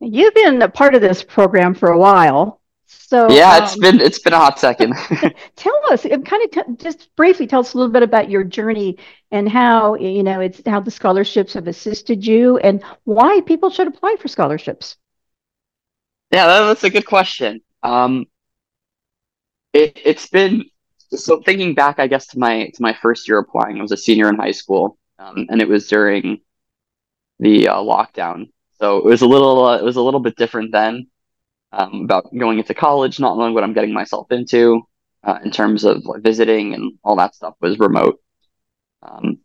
[0.00, 4.00] You've been a part of this program for a while, so yeah, um, it's been
[4.00, 4.94] it's been a hot second.
[5.56, 8.96] tell us, kind of t- just briefly, tell us a little bit about your journey
[9.32, 13.86] and how you know it's how the scholarships have assisted you, and why people should
[13.86, 14.96] apply for scholarships.
[16.30, 17.60] Yeah, that's a good question.
[17.82, 18.26] Um,
[19.72, 20.64] it, it's been
[21.10, 23.78] so thinking back, I guess to my to my first year applying.
[23.78, 26.40] I was a senior in high school, um, and it was during
[27.38, 28.50] the uh, lockdown.
[28.78, 31.08] So it was a little uh, it was a little bit different then
[31.72, 34.82] um, about going into college, not knowing what I'm getting myself into.
[35.24, 38.20] uh, in terms of like, visiting and all that stuff was remote.
[39.02, 39.38] Um,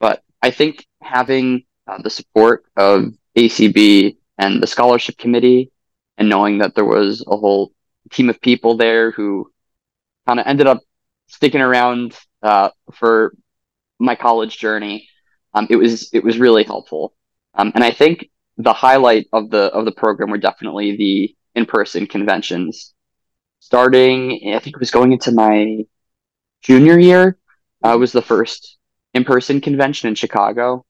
[0.00, 5.72] but I think having uh, the support of ACB and the scholarship committee,
[6.18, 7.72] and knowing that there was a whole
[8.12, 9.50] team of people there who
[10.30, 10.80] kind of ended up
[11.26, 13.34] sticking around uh, for
[13.98, 15.08] my college journey,
[15.54, 17.14] um, it was it was really helpful.
[17.54, 21.66] Um, and I think the highlight of the of the program were definitely the in
[21.66, 22.94] person conventions.
[23.58, 25.84] Starting, I think it was going into my
[26.62, 27.36] junior year,
[27.82, 28.78] uh, was the first
[29.12, 30.86] in person convention in Chicago,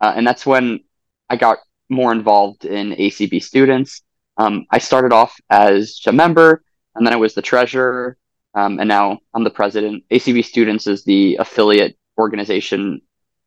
[0.00, 0.84] uh, and that's when
[1.28, 4.02] I got more involved in ACB students.
[4.36, 6.62] Um, I started off as a member,
[6.94, 8.16] and then I was the treasurer,
[8.54, 10.04] um, and now I'm the president.
[10.10, 13.00] ACB Students is the affiliate organization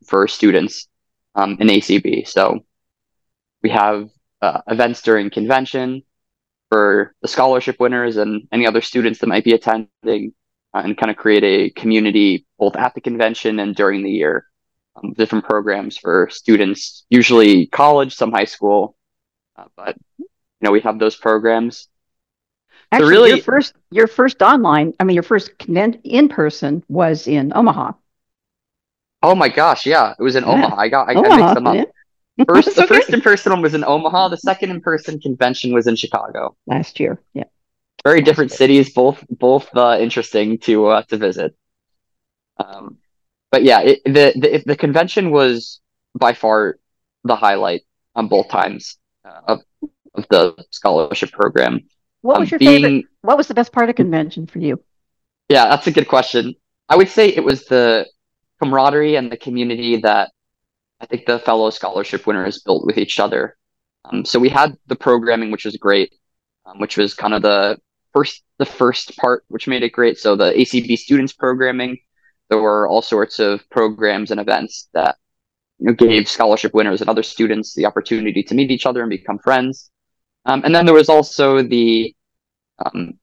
[0.05, 0.87] for students
[1.35, 2.27] um, in ACB.
[2.27, 2.65] So
[3.63, 4.09] we have
[4.41, 6.03] uh, events during convention
[6.69, 10.33] for the scholarship winners and any other students that might be attending,
[10.73, 14.45] uh, and kind of create a community both at the convention and during the year.
[14.95, 18.97] Um, different programs for students, usually college, some high school,
[19.55, 20.25] uh, but you
[20.61, 21.87] know we have those programs.
[22.91, 27.27] Actually, so really, your first your first online, I mean, your first in person was
[27.27, 27.93] in Omaha.
[29.21, 30.51] Oh my gosh, yeah, it was in yeah.
[30.51, 30.75] Omaha.
[30.77, 31.75] I got I, Omaha, I mixed them up.
[31.75, 31.83] Yeah.
[32.47, 32.93] First, the okay.
[32.93, 34.27] first in person one was in Omaha.
[34.27, 37.19] The second in person convention was in Chicago last year.
[37.33, 37.45] Yeah,
[38.03, 41.55] very different cities, both both uh, interesting to uh, to visit.
[42.57, 42.97] Um,
[43.51, 45.81] but yeah, it, the the the convention was
[46.13, 46.77] by far
[47.23, 47.81] the highlight
[48.15, 49.61] on both times uh, of
[50.13, 51.87] of the scholarship program.
[52.21, 53.05] What was your being, favorite?
[53.21, 54.81] What was the best part of convention for you?
[55.49, 56.55] Yeah, that's a good question.
[56.89, 58.07] I would say it was the
[58.59, 60.31] camaraderie and the community that
[60.99, 63.55] I think the fellow scholarship winners built with each other.
[64.05, 66.13] Um, so we had the programming, which was great,
[66.65, 67.77] um, which was kind of the
[68.13, 70.17] first the first part, which made it great.
[70.17, 71.97] So the ACB students programming,
[72.49, 75.17] there were all sorts of programs and events that
[75.79, 79.09] you know, gave scholarship winners and other students the opportunity to meet each other and
[79.09, 79.91] become friends.
[80.47, 82.15] Um, and then there was also the
[82.83, 83.19] um,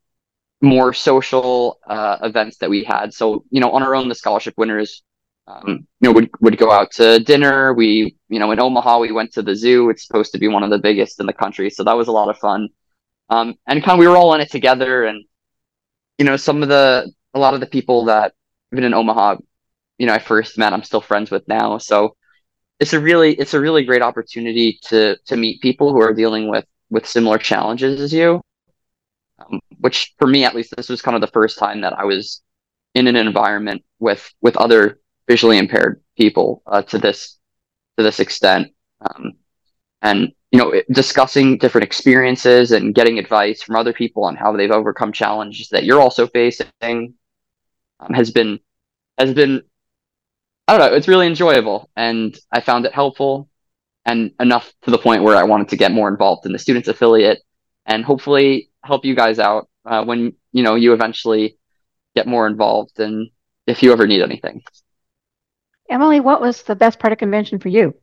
[0.61, 3.13] more social uh, events that we had.
[3.13, 5.03] So you know, on our own, the scholarship winners
[5.47, 7.75] um, you know, would would go out to dinner.
[7.75, 9.91] We, you know, in Omaha, we went to the zoo.
[9.91, 12.13] It's supposed to be one of the biggest in the country, so that was a
[12.13, 12.69] lot of fun.
[13.31, 15.25] Um, and kind of we were all in it together, and
[16.19, 18.33] you know, some of the a lot of the people that
[18.73, 19.37] even in Omaha,
[19.99, 21.79] you know, I first met, I'm still friends with now.
[21.79, 22.17] So
[22.81, 26.49] it's a really it's a really great opportunity to to meet people who are dealing
[26.49, 28.41] with with similar challenges as you.
[29.39, 32.05] Um, which for me, at least, this was kind of the first time that I
[32.05, 32.43] was
[32.95, 37.39] in an environment with with other visually impaired people uh, to this
[37.99, 39.33] to this extent, um,
[40.03, 44.71] and you know, discussing different experiences and getting advice from other people on how they've
[44.71, 47.15] overcome challenges that you're also facing
[47.99, 48.61] um, has been
[49.19, 49.63] has been
[50.69, 53.49] I don't know, it's really enjoyable, and I found it helpful
[54.07, 56.89] and enough to the point where I wanted to get more involved in the students
[56.89, 57.43] affiliate
[57.87, 61.57] and hopefully help you guys out uh, when you know you eventually
[62.15, 63.31] get more involved and
[63.67, 64.63] if you ever need anything.
[65.91, 67.95] Emily, what was the best part of convention for you?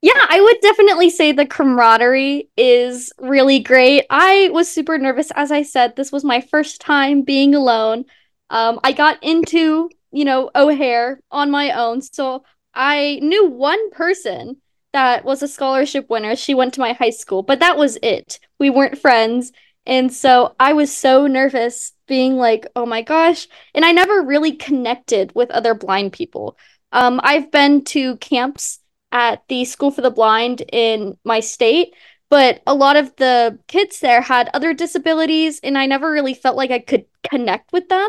[0.00, 4.04] Yeah, I would definitely say the camaraderie is really great.
[4.10, 5.30] I was super nervous.
[5.36, 8.06] As I said, this was my first time being alone.
[8.50, 12.02] Um, I got into, you know, O'Hare on my own.
[12.02, 12.42] So
[12.74, 14.60] I knew one person
[14.92, 16.36] that was a scholarship winner.
[16.36, 18.38] She went to my high school, but that was it.
[18.58, 19.52] We weren't friends.
[19.86, 23.48] And so I was so nervous being like, oh my gosh.
[23.74, 26.56] And I never really connected with other blind people.
[26.92, 28.80] Um, I've been to camps
[29.10, 31.94] at the School for the Blind in my state,
[32.30, 36.56] but a lot of the kids there had other disabilities, and I never really felt
[36.56, 38.08] like I could connect with them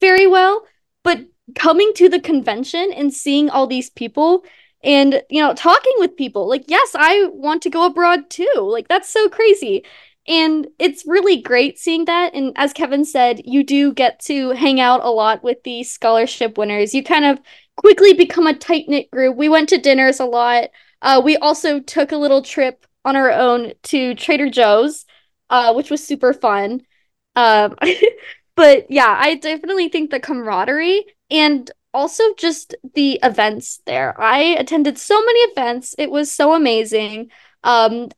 [0.00, 0.64] very well.
[1.02, 4.44] But coming to the convention and seeing all these people
[4.82, 8.88] and you know talking with people like yes i want to go abroad too like
[8.88, 9.84] that's so crazy
[10.30, 12.34] and it's really great seeing that.
[12.34, 16.58] And as Kevin said, you do get to hang out a lot with the scholarship
[16.58, 16.94] winners.
[16.94, 17.40] You kind of
[17.76, 19.36] quickly become a tight knit group.
[19.36, 20.70] We went to dinners a lot.
[21.02, 25.06] Uh, we also took a little trip on our own to Trader Joe's,
[25.48, 26.82] uh, which was super fun.
[27.34, 27.74] Um,
[28.56, 34.18] but yeah, I definitely think the camaraderie and also just the events there.
[34.20, 35.94] I attended so many events.
[35.98, 37.30] It was so amazing.
[37.64, 38.08] Um,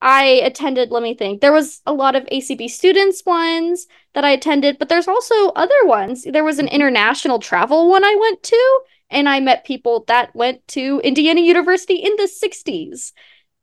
[0.00, 1.40] I attended, let me think.
[1.40, 5.84] There was a lot of ACB students ones that I attended, but there's also other
[5.84, 6.24] ones.
[6.24, 10.66] There was an international travel one I went to, and I met people that went
[10.68, 13.12] to Indiana University in the 60s.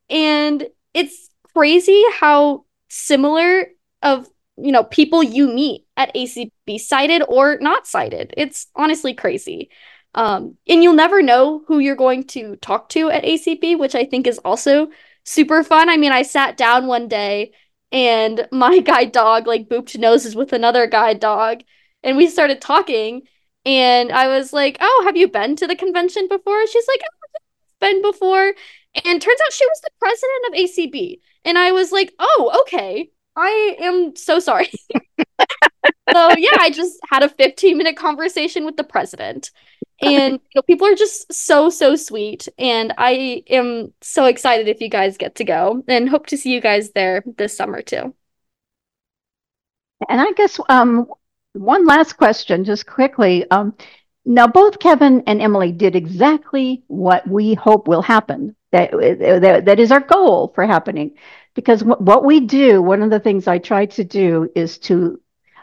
[0.09, 3.67] And it's crazy how similar
[4.01, 4.29] of
[4.63, 8.33] you know, people you meet at ACB, sighted or not sighted.
[8.37, 9.69] It's honestly crazy.
[10.15, 14.05] Um, and you'll never know who you're going to talk to at ACB, which I
[14.05, 14.89] think is also
[15.23, 15.89] super fun.
[15.89, 17.51] I mean, I sat down one day
[17.91, 21.61] and my guide dog like booped noses with another guide dog,
[22.03, 23.23] and we started talking.
[23.65, 27.27] And I was like, "Oh, have you been to the convention before?" She's like, oh,
[27.35, 28.53] "I've been before."
[29.05, 31.19] And turns out she was the president of ACB.
[31.45, 33.11] And I was like, "Oh, okay.
[33.39, 34.69] I am so sorry."
[36.11, 39.51] so yeah, I just had a 15 minute conversation with the president.
[40.01, 42.47] And you know, people are just so so sweet.
[42.57, 46.53] And i am so excited if you guys get to go and hope to see
[46.53, 48.13] you guys there this summer too.
[50.07, 51.07] And i guess um
[51.53, 53.49] one last question just quickly.
[53.51, 53.75] Um
[54.29, 59.79] now both kevin and emily did exactly what we hope will happen that that, that
[59.79, 61.11] is our goal for happening
[61.55, 65.19] because what we do one of the things i try to do is to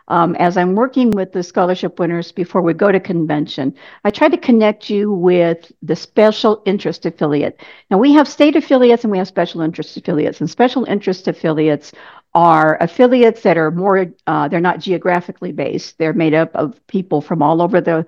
[0.09, 4.29] um, as I'm working with the scholarship winners before we go to convention, I try
[4.29, 7.61] to connect you with the special interest affiliate.
[7.91, 11.93] Now, we have state affiliates and we have special interest affiliates, and special interest affiliates
[12.35, 15.99] are affiliates that are more, uh, they're not geographically based.
[15.99, 18.07] They're made up of people from all over the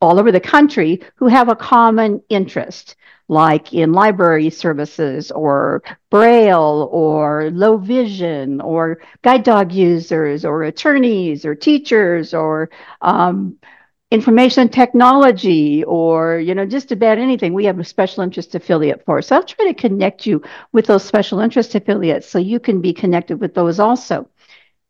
[0.00, 2.96] all over the country who have a common interest
[3.28, 11.44] like in library services or braille or low vision or guide dog users or attorneys
[11.44, 12.70] or teachers or
[13.02, 13.56] um,
[14.10, 19.20] information technology or you know just about anything we have a special interest affiliate for.
[19.20, 20.42] So i'll try to connect you
[20.72, 24.26] with those special interest affiliates so you can be connected with those also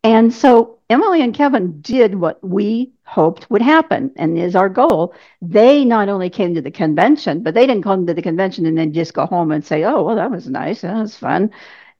[0.04, 5.14] and so Emily and Kevin did what we hoped would happen and is our goal.
[5.42, 8.78] They not only came to the convention, but they didn't come to the convention and
[8.78, 10.82] then just go home and say, oh, well, that was nice.
[10.82, 11.50] That was fun.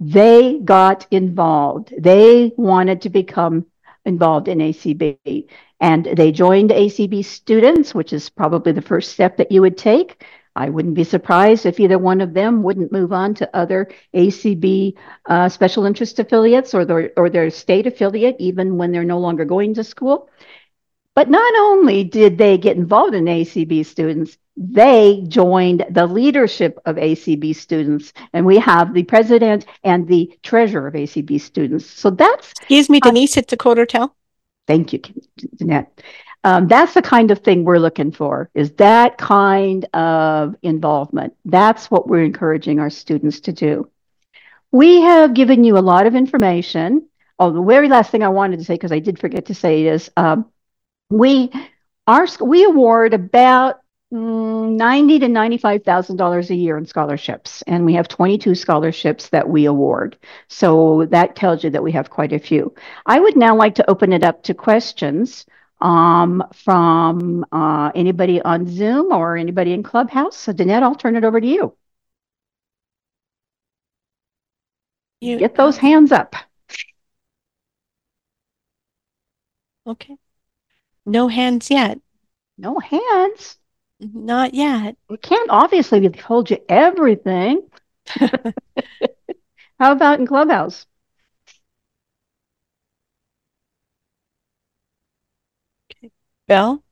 [0.01, 1.93] They got involved.
[1.99, 3.67] They wanted to become
[4.05, 5.49] involved in ACB.
[5.81, 10.25] And they joined ACB students, which is probably the first step that you would take.
[10.59, 14.95] I wouldn't be surprised if either one of them wouldn't move on to other ACB
[15.27, 19.45] uh, special interest affiliates or their, or their state affiliate, even when they're no longer
[19.45, 20.29] going to school.
[21.15, 26.97] But not only did they get involved in ACB students, they joined the leadership of
[26.97, 31.87] ACB students, and we have the president and the treasurer of ACB students.
[31.87, 32.51] So that's.
[32.59, 34.17] Excuse me, Denise, uh, it's Dakota Tell.
[34.67, 34.99] Thank you,
[35.57, 35.87] Danette.
[36.45, 41.35] Um, that's the kind of thing we're looking for is that kind of involvement.
[41.45, 43.91] That's what we're encouraging our students to do.
[44.71, 47.09] We have given you a lot of information.
[47.39, 49.87] Oh, the very last thing I wanted to say, because I did forget to say,
[49.87, 50.47] is um,
[51.11, 51.51] we
[52.07, 53.81] our we award about
[54.13, 59.29] mm, ninety to ninety-five thousand dollars a year in scholarships, and we have twenty-two scholarships
[59.31, 60.17] that we award.
[60.49, 62.75] So that tells you that we have quite a few.
[63.07, 65.47] I would now like to open it up to questions
[65.81, 70.37] um, from uh, anybody on Zoom or anybody in Clubhouse.
[70.37, 71.77] So, Danette, I'll turn it over to you.
[75.21, 76.35] you Get those hands up.
[79.87, 80.17] Okay.
[81.07, 81.99] No hands yet.
[82.59, 83.57] No hands.
[84.01, 84.97] Not yet.
[85.09, 87.63] We can't obviously we told you everything.
[89.79, 90.87] How about in Clubhouse?
[96.49, 96.83] Bell?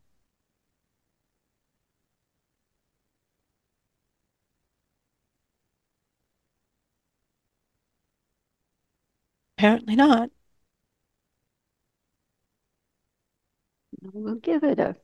[9.59, 10.31] Apparently not.
[14.03, 14.97] We'll give it a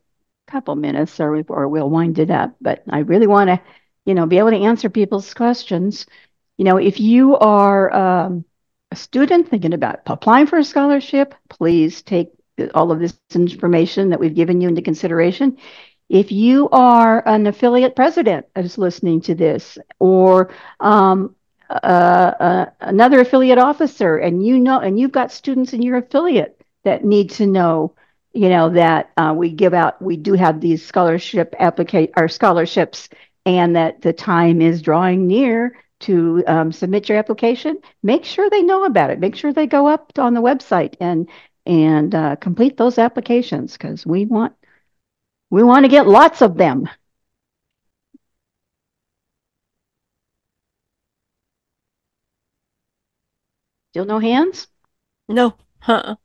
[0.47, 2.57] couple minutes or, we, or we'll wind it up.
[2.61, 3.61] But I really want to,
[4.05, 6.07] you know, be able to answer people's questions.
[6.59, 8.45] You know, if you are um,
[8.91, 12.31] a student thinking about applying for a scholarship, please take
[12.75, 15.59] all of this information that we've given you into consideration.
[16.09, 21.35] If you are an affiliate president who's listening to this, or um,
[21.71, 26.61] uh, uh, another affiliate officer, and you know, and you've got students in your affiliate
[26.85, 27.95] that need to know,
[28.35, 33.09] you know, that uh, we give out, we do have these scholarship applicate our scholarships,
[33.47, 38.63] and that the time is drawing near to um, submit your application, make sure they
[38.63, 39.21] know about it.
[39.21, 41.29] Make sure they go up on the website and
[41.67, 44.55] and uh, complete those applications because we want
[45.51, 46.89] we want to get lots of them.
[53.93, 54.69] Still no hands?
[55.29, 55.55] No.
[55.81, 56.17] Huh.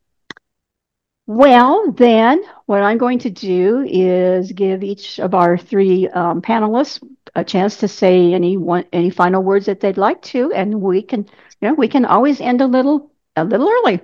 [1.28, 7.04] Well, then what I'm going to do is give each of our three um, panelists
[7.36, 11.02] a chance to say any one, any final words that they'd like to, and we
[11.02, 11.26] can,
[11.62, 14.02] you know, we can always end a little a little early.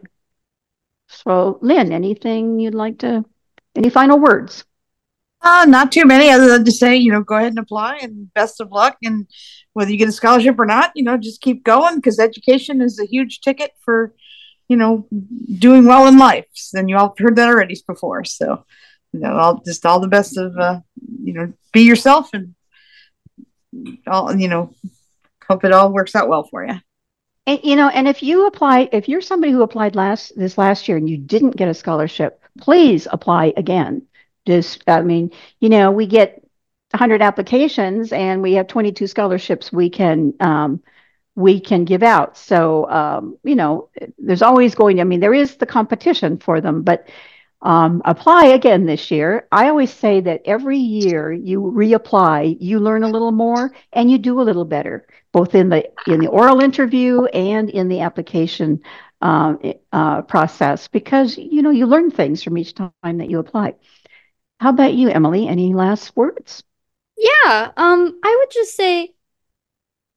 [1.14, 3.24] So, Lynn, anything you'd like to,
[3.76, 4.66] any final words?
[5.42, 8.34] Uh, not too many, other than to say, you know, go ahead and apply and
[8.34, 8.98] best of luck.
[9.04, 9.28] And
[9.74, 12.98] whether you get a scholarship or not, you know, just keep going because education is
[12.98, 14.14] a huge ticket for,
[14.70, 15.06] you know,
[15.60, 16.46] doing well in life.
[16.74, 18.24] And you all heard that already before.
[18.24, 18.66] So,
[19.12, 20.80] you know, all just all the best of, uh,
[21.22, 22.56] you know, be yourself and
[24.08, 24.74] all, you know,
[25.46, 26.76] hope it all works out well for you.
[27.46, 30.88] And, you know, and if you apply, if you're somebody who applied last this last
[30.88, 34.04] year and you didn't get a scholarship, please apply again
[34.46, 36.44] just, I mean, you know, we get
[36.92, 40.82] 100 applications and we have 22 scholarships we can um,
[41.36, 42.38] we can give out.
[42.38, 43.90] So, um, you know,
[44.20, 45.00] there's always going.
[45.00, 47.08] I mean, there is the competition for them, but
[47.64, 49.48] um, apply again this year.
[49.52, 54.18] I always say that every year you reapply, you learn a little more and you
[54.18, 58.82] do a little better, both in the in the oral interview and in the application
[59.22, 59.56] uh,
[59.94, 63.76] uh, process, because you know you learn things from each time that you apply.
[64.60, 65.48] How about you, Emily?
[65.48, 66.64] Any last words?
[67.18, 69.14] Yeah, um, I would just say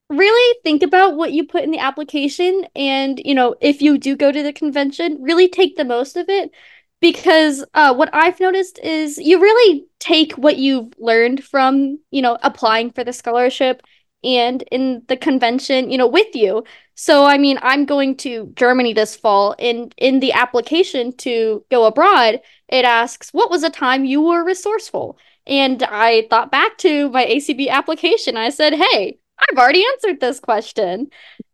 [0.08, 4.16] really think about what you put in the application and, you know, if you do
[4.16, 6.52] go to the convention, really take the most of it
[7.00, 12.38] because uh, what I've noticed is you really take what you've learned from, you know,
[12.42, 13.82] applying for the scholarship
[14.24, 16.64] and in the convention, you know, with you.
[16.94, 21.84] So, I mean, I'm going to Germany this fall, and in the application to go
[21.84, 25.18] abroad, it asks, What was a time you were resourceful?
[25.46, 28.36] And I thought back to my ACB application.
[28.36, 31.08] I said, Hey, I've already answered this question.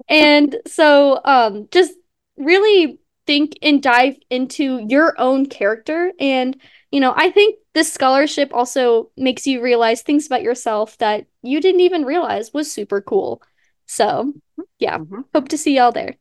[0.09, 1.95] And so, um, just
[2.37, 6.57] really think and dive into your own character and
[6.93, 11.61] you know, I think this scholarship also makes you realize things about yourself that you
[11.61, 13.43] didn't even realize was super cool.
[13.87, 14.35] So,
[14.79, 15.23] yeah, mm-hmm.
[15.35, 16.17] hope to see y'all there.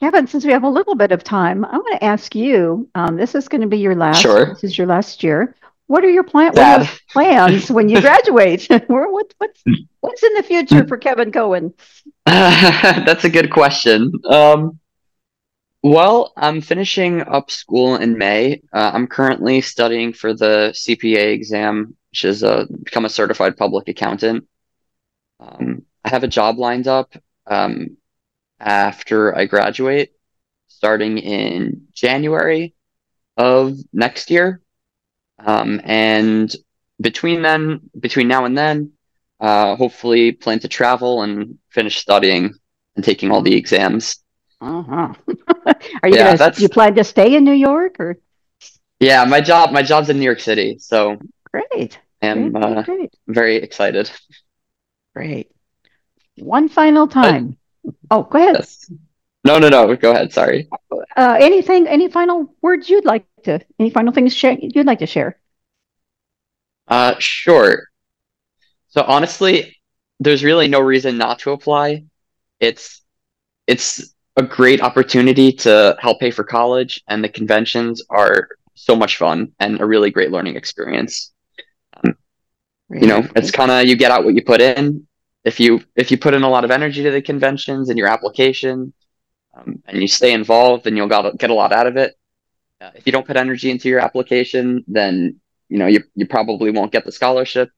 [0.00, 2.90] Kevin, since we have a little bit of time, I want to ask you.
[2.94, 4.20] Um, this is going to be your last.
[4.20, 4.46] Sure.
[4.46, 5.54] This is your last year.
[5.86, 8.66] What are your, plan- what are your plans when you graduate?
[8.88, 9.64] what, what's
[10.00, 11.72] what's in the future for Kevin Cohen?
[12.26, 14.12] That's a good question.
[14.28, 14.78] Um,
[15.88, 18.62] well, I'm finishing up school in May.
[18.72, 23.88] Uh, I'm currently studying for the CPA exam, which is a become a certified public
[23.88, 24.46] accountant.
[25.40, 27.14] Um, I have a job lined up
[27.46, 27.96] um,
[28.60, 30.12] after I graduate,
[30.68, 32.74] starting in January
[33.36, 34.60] of next year.
[35.38, 36.54] Um, and
[37.00, 38.92] between then, between now and then,
[39.40, 42.54] uh, hopefully plan to travel and finish studying
[42.96, 44.22] and taking all the exams.
[44.60, 45.14] Uh-huh.
[46.02, 48.18] Are you yeah, gonna you plan to stay in New York or?
[49.00, 51.18] Yeah, my job my job's in New York City, so
[51.52, 51.98] great.
[52.20, 53.14] I'm great, uh, great.
[53.28, 54.10] very excited.
[55.14, 55.50] Great.
[56.36, 57.56] One final time.
[57.84, 58.56] But, oh, go ahead.
[58.56, 58.90] Yes.
[59.44, 59.94] No, no, no.
[59.96, 60.32] Go ahead.
[60.32, 60.68] Sorry.
[61.16, 61.86] Uh, anything?
[61.86, 63.60] Any final words you'd like to?
[63.78, 65.38] Any final things share, you'd like to share?
[66.88, 67.84] Uh, sure.
[68.88, 69.76] So honestly,
[70.20, 72.04] there's really no reason not to apply.
[72.58, 73.02] It's
[73.66, 79.16] it's a great opportunity to help pay for college, and the conventions are so much
[79.16, 81.32] fun and a really great learning experience.
[81.96, 82.16] Um,
[82.88, 85.06] you know, it's kind of you get out what you put in.
[85.44, 88.06] If you if you put in a lot of energy to the conventions and your
[88.06, 88.92] application,
[89.54, 92.16] um, and you stay involved, then you'll got, get a lot out of it.
[92.80, 96.70] Uh, if you don't put energy into your application, then you know you you probably
[96.70, 97.70] won't get the scholarship.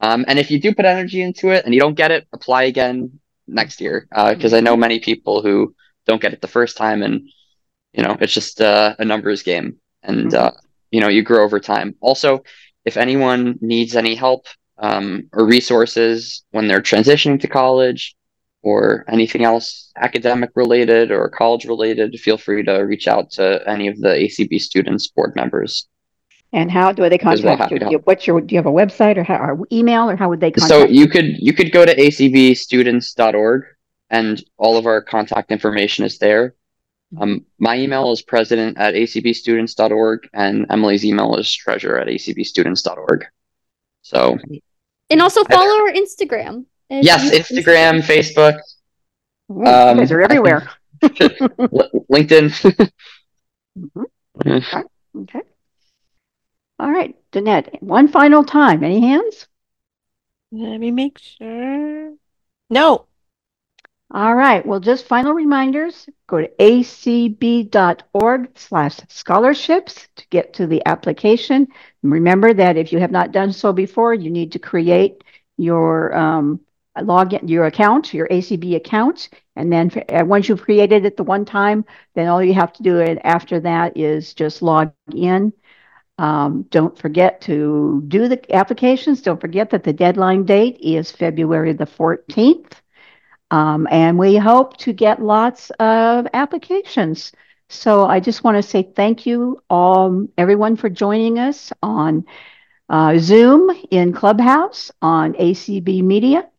[0.00, 2.64] Um, and if you do put energy into it and you don't get it, apply
[2.64, 5.74] again next year because uh, I know many people who
[6.06, 7.28] don't get it the first time and
[7.92, 10.46] you know it's just uh, a numbers game and mm-hmm.
[10.46, 10.50] uh,
[10.90, 12.42] you know you grow over time also
[12.84, 14.46] if anyone needs any help
[14.78, 18.16] um, or resources when they're transitioning to college
[18.62, 23.88] or anything else academic related or college related feel free to reach out to any
[23.88, 25.88] of the acb students board members
[26.54, 27.98] and how do they contact well you?
[28.04, 28.40] What's your?
[28.40, 30.68] Do you have a website or, how, or email, or how would they contact?
[30.68, 33.64] So you could you could go to acbstudents.org
[34.14, 36.54] and all of our contact information is there.
[37.20, 43.24] Um, my email is president at acbstudents.org, and Emily's email is treasurer at acbstudents.org.
[44.02, 44.38] So,
[45.10, 46.66] and also follow our Instagram.
[46.90, 48.58] Yes, Instagram, Facebook.
[49.50, 50.70] Ooh, um, you guys are everywhere.
[51.02, 52.50] LinkedIn.
[53.78, 54.02] mm-hmm.
[54.46, 54.82] okay.
[55.18, 55.42] okay.
[56.78, 57.82] All right, Danette.
[57.82, 58.84] One final time.
[58.84, 59.48] Any hands?
[60.52, 62.14] Let me make sure.
[62.70, 63.06] No.
[64.12, 64.64] All right.
[64.64, 66.08] Well, just final reminders.
[66.28, 71.66] Go to acb.org slash scholarships to get to the application.
[72.02, 75.24] And remember that if you have not done so before, you need to create
[75.56, 76.60] your um,
[77.00, 81.24] log in your account, your ACB account, and then uh, once you've created it the
[81.24, 81.84] one time,
[82.14, 85.52] then all you have to do it after that is just log in.
[86.18, 89.22] Um, don't forget to do the applications.
[89.22, 92.83] Don't forget that the deadline date is February the 14th.
[93.54, 97.30] Um, and we hope to get lots of applications.
[97.68, 102.24] So I just want to say thank you, all, everyone, for joining us on
[102.88, 106.50] uh, Zoom in Clubhouse on ACB Media.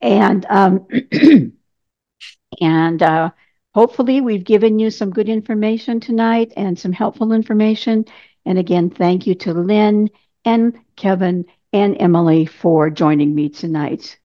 [0.00, 0.88] And um,
[2.60, 3.30] and uh,
[3.72, 8.04] hopefully we've given you some good information tonight and some helpful information.
[8.44, 10.10] And again, thank you to Lynn
[10.44, 14.18] and Kevin and Emily for joining me tonight.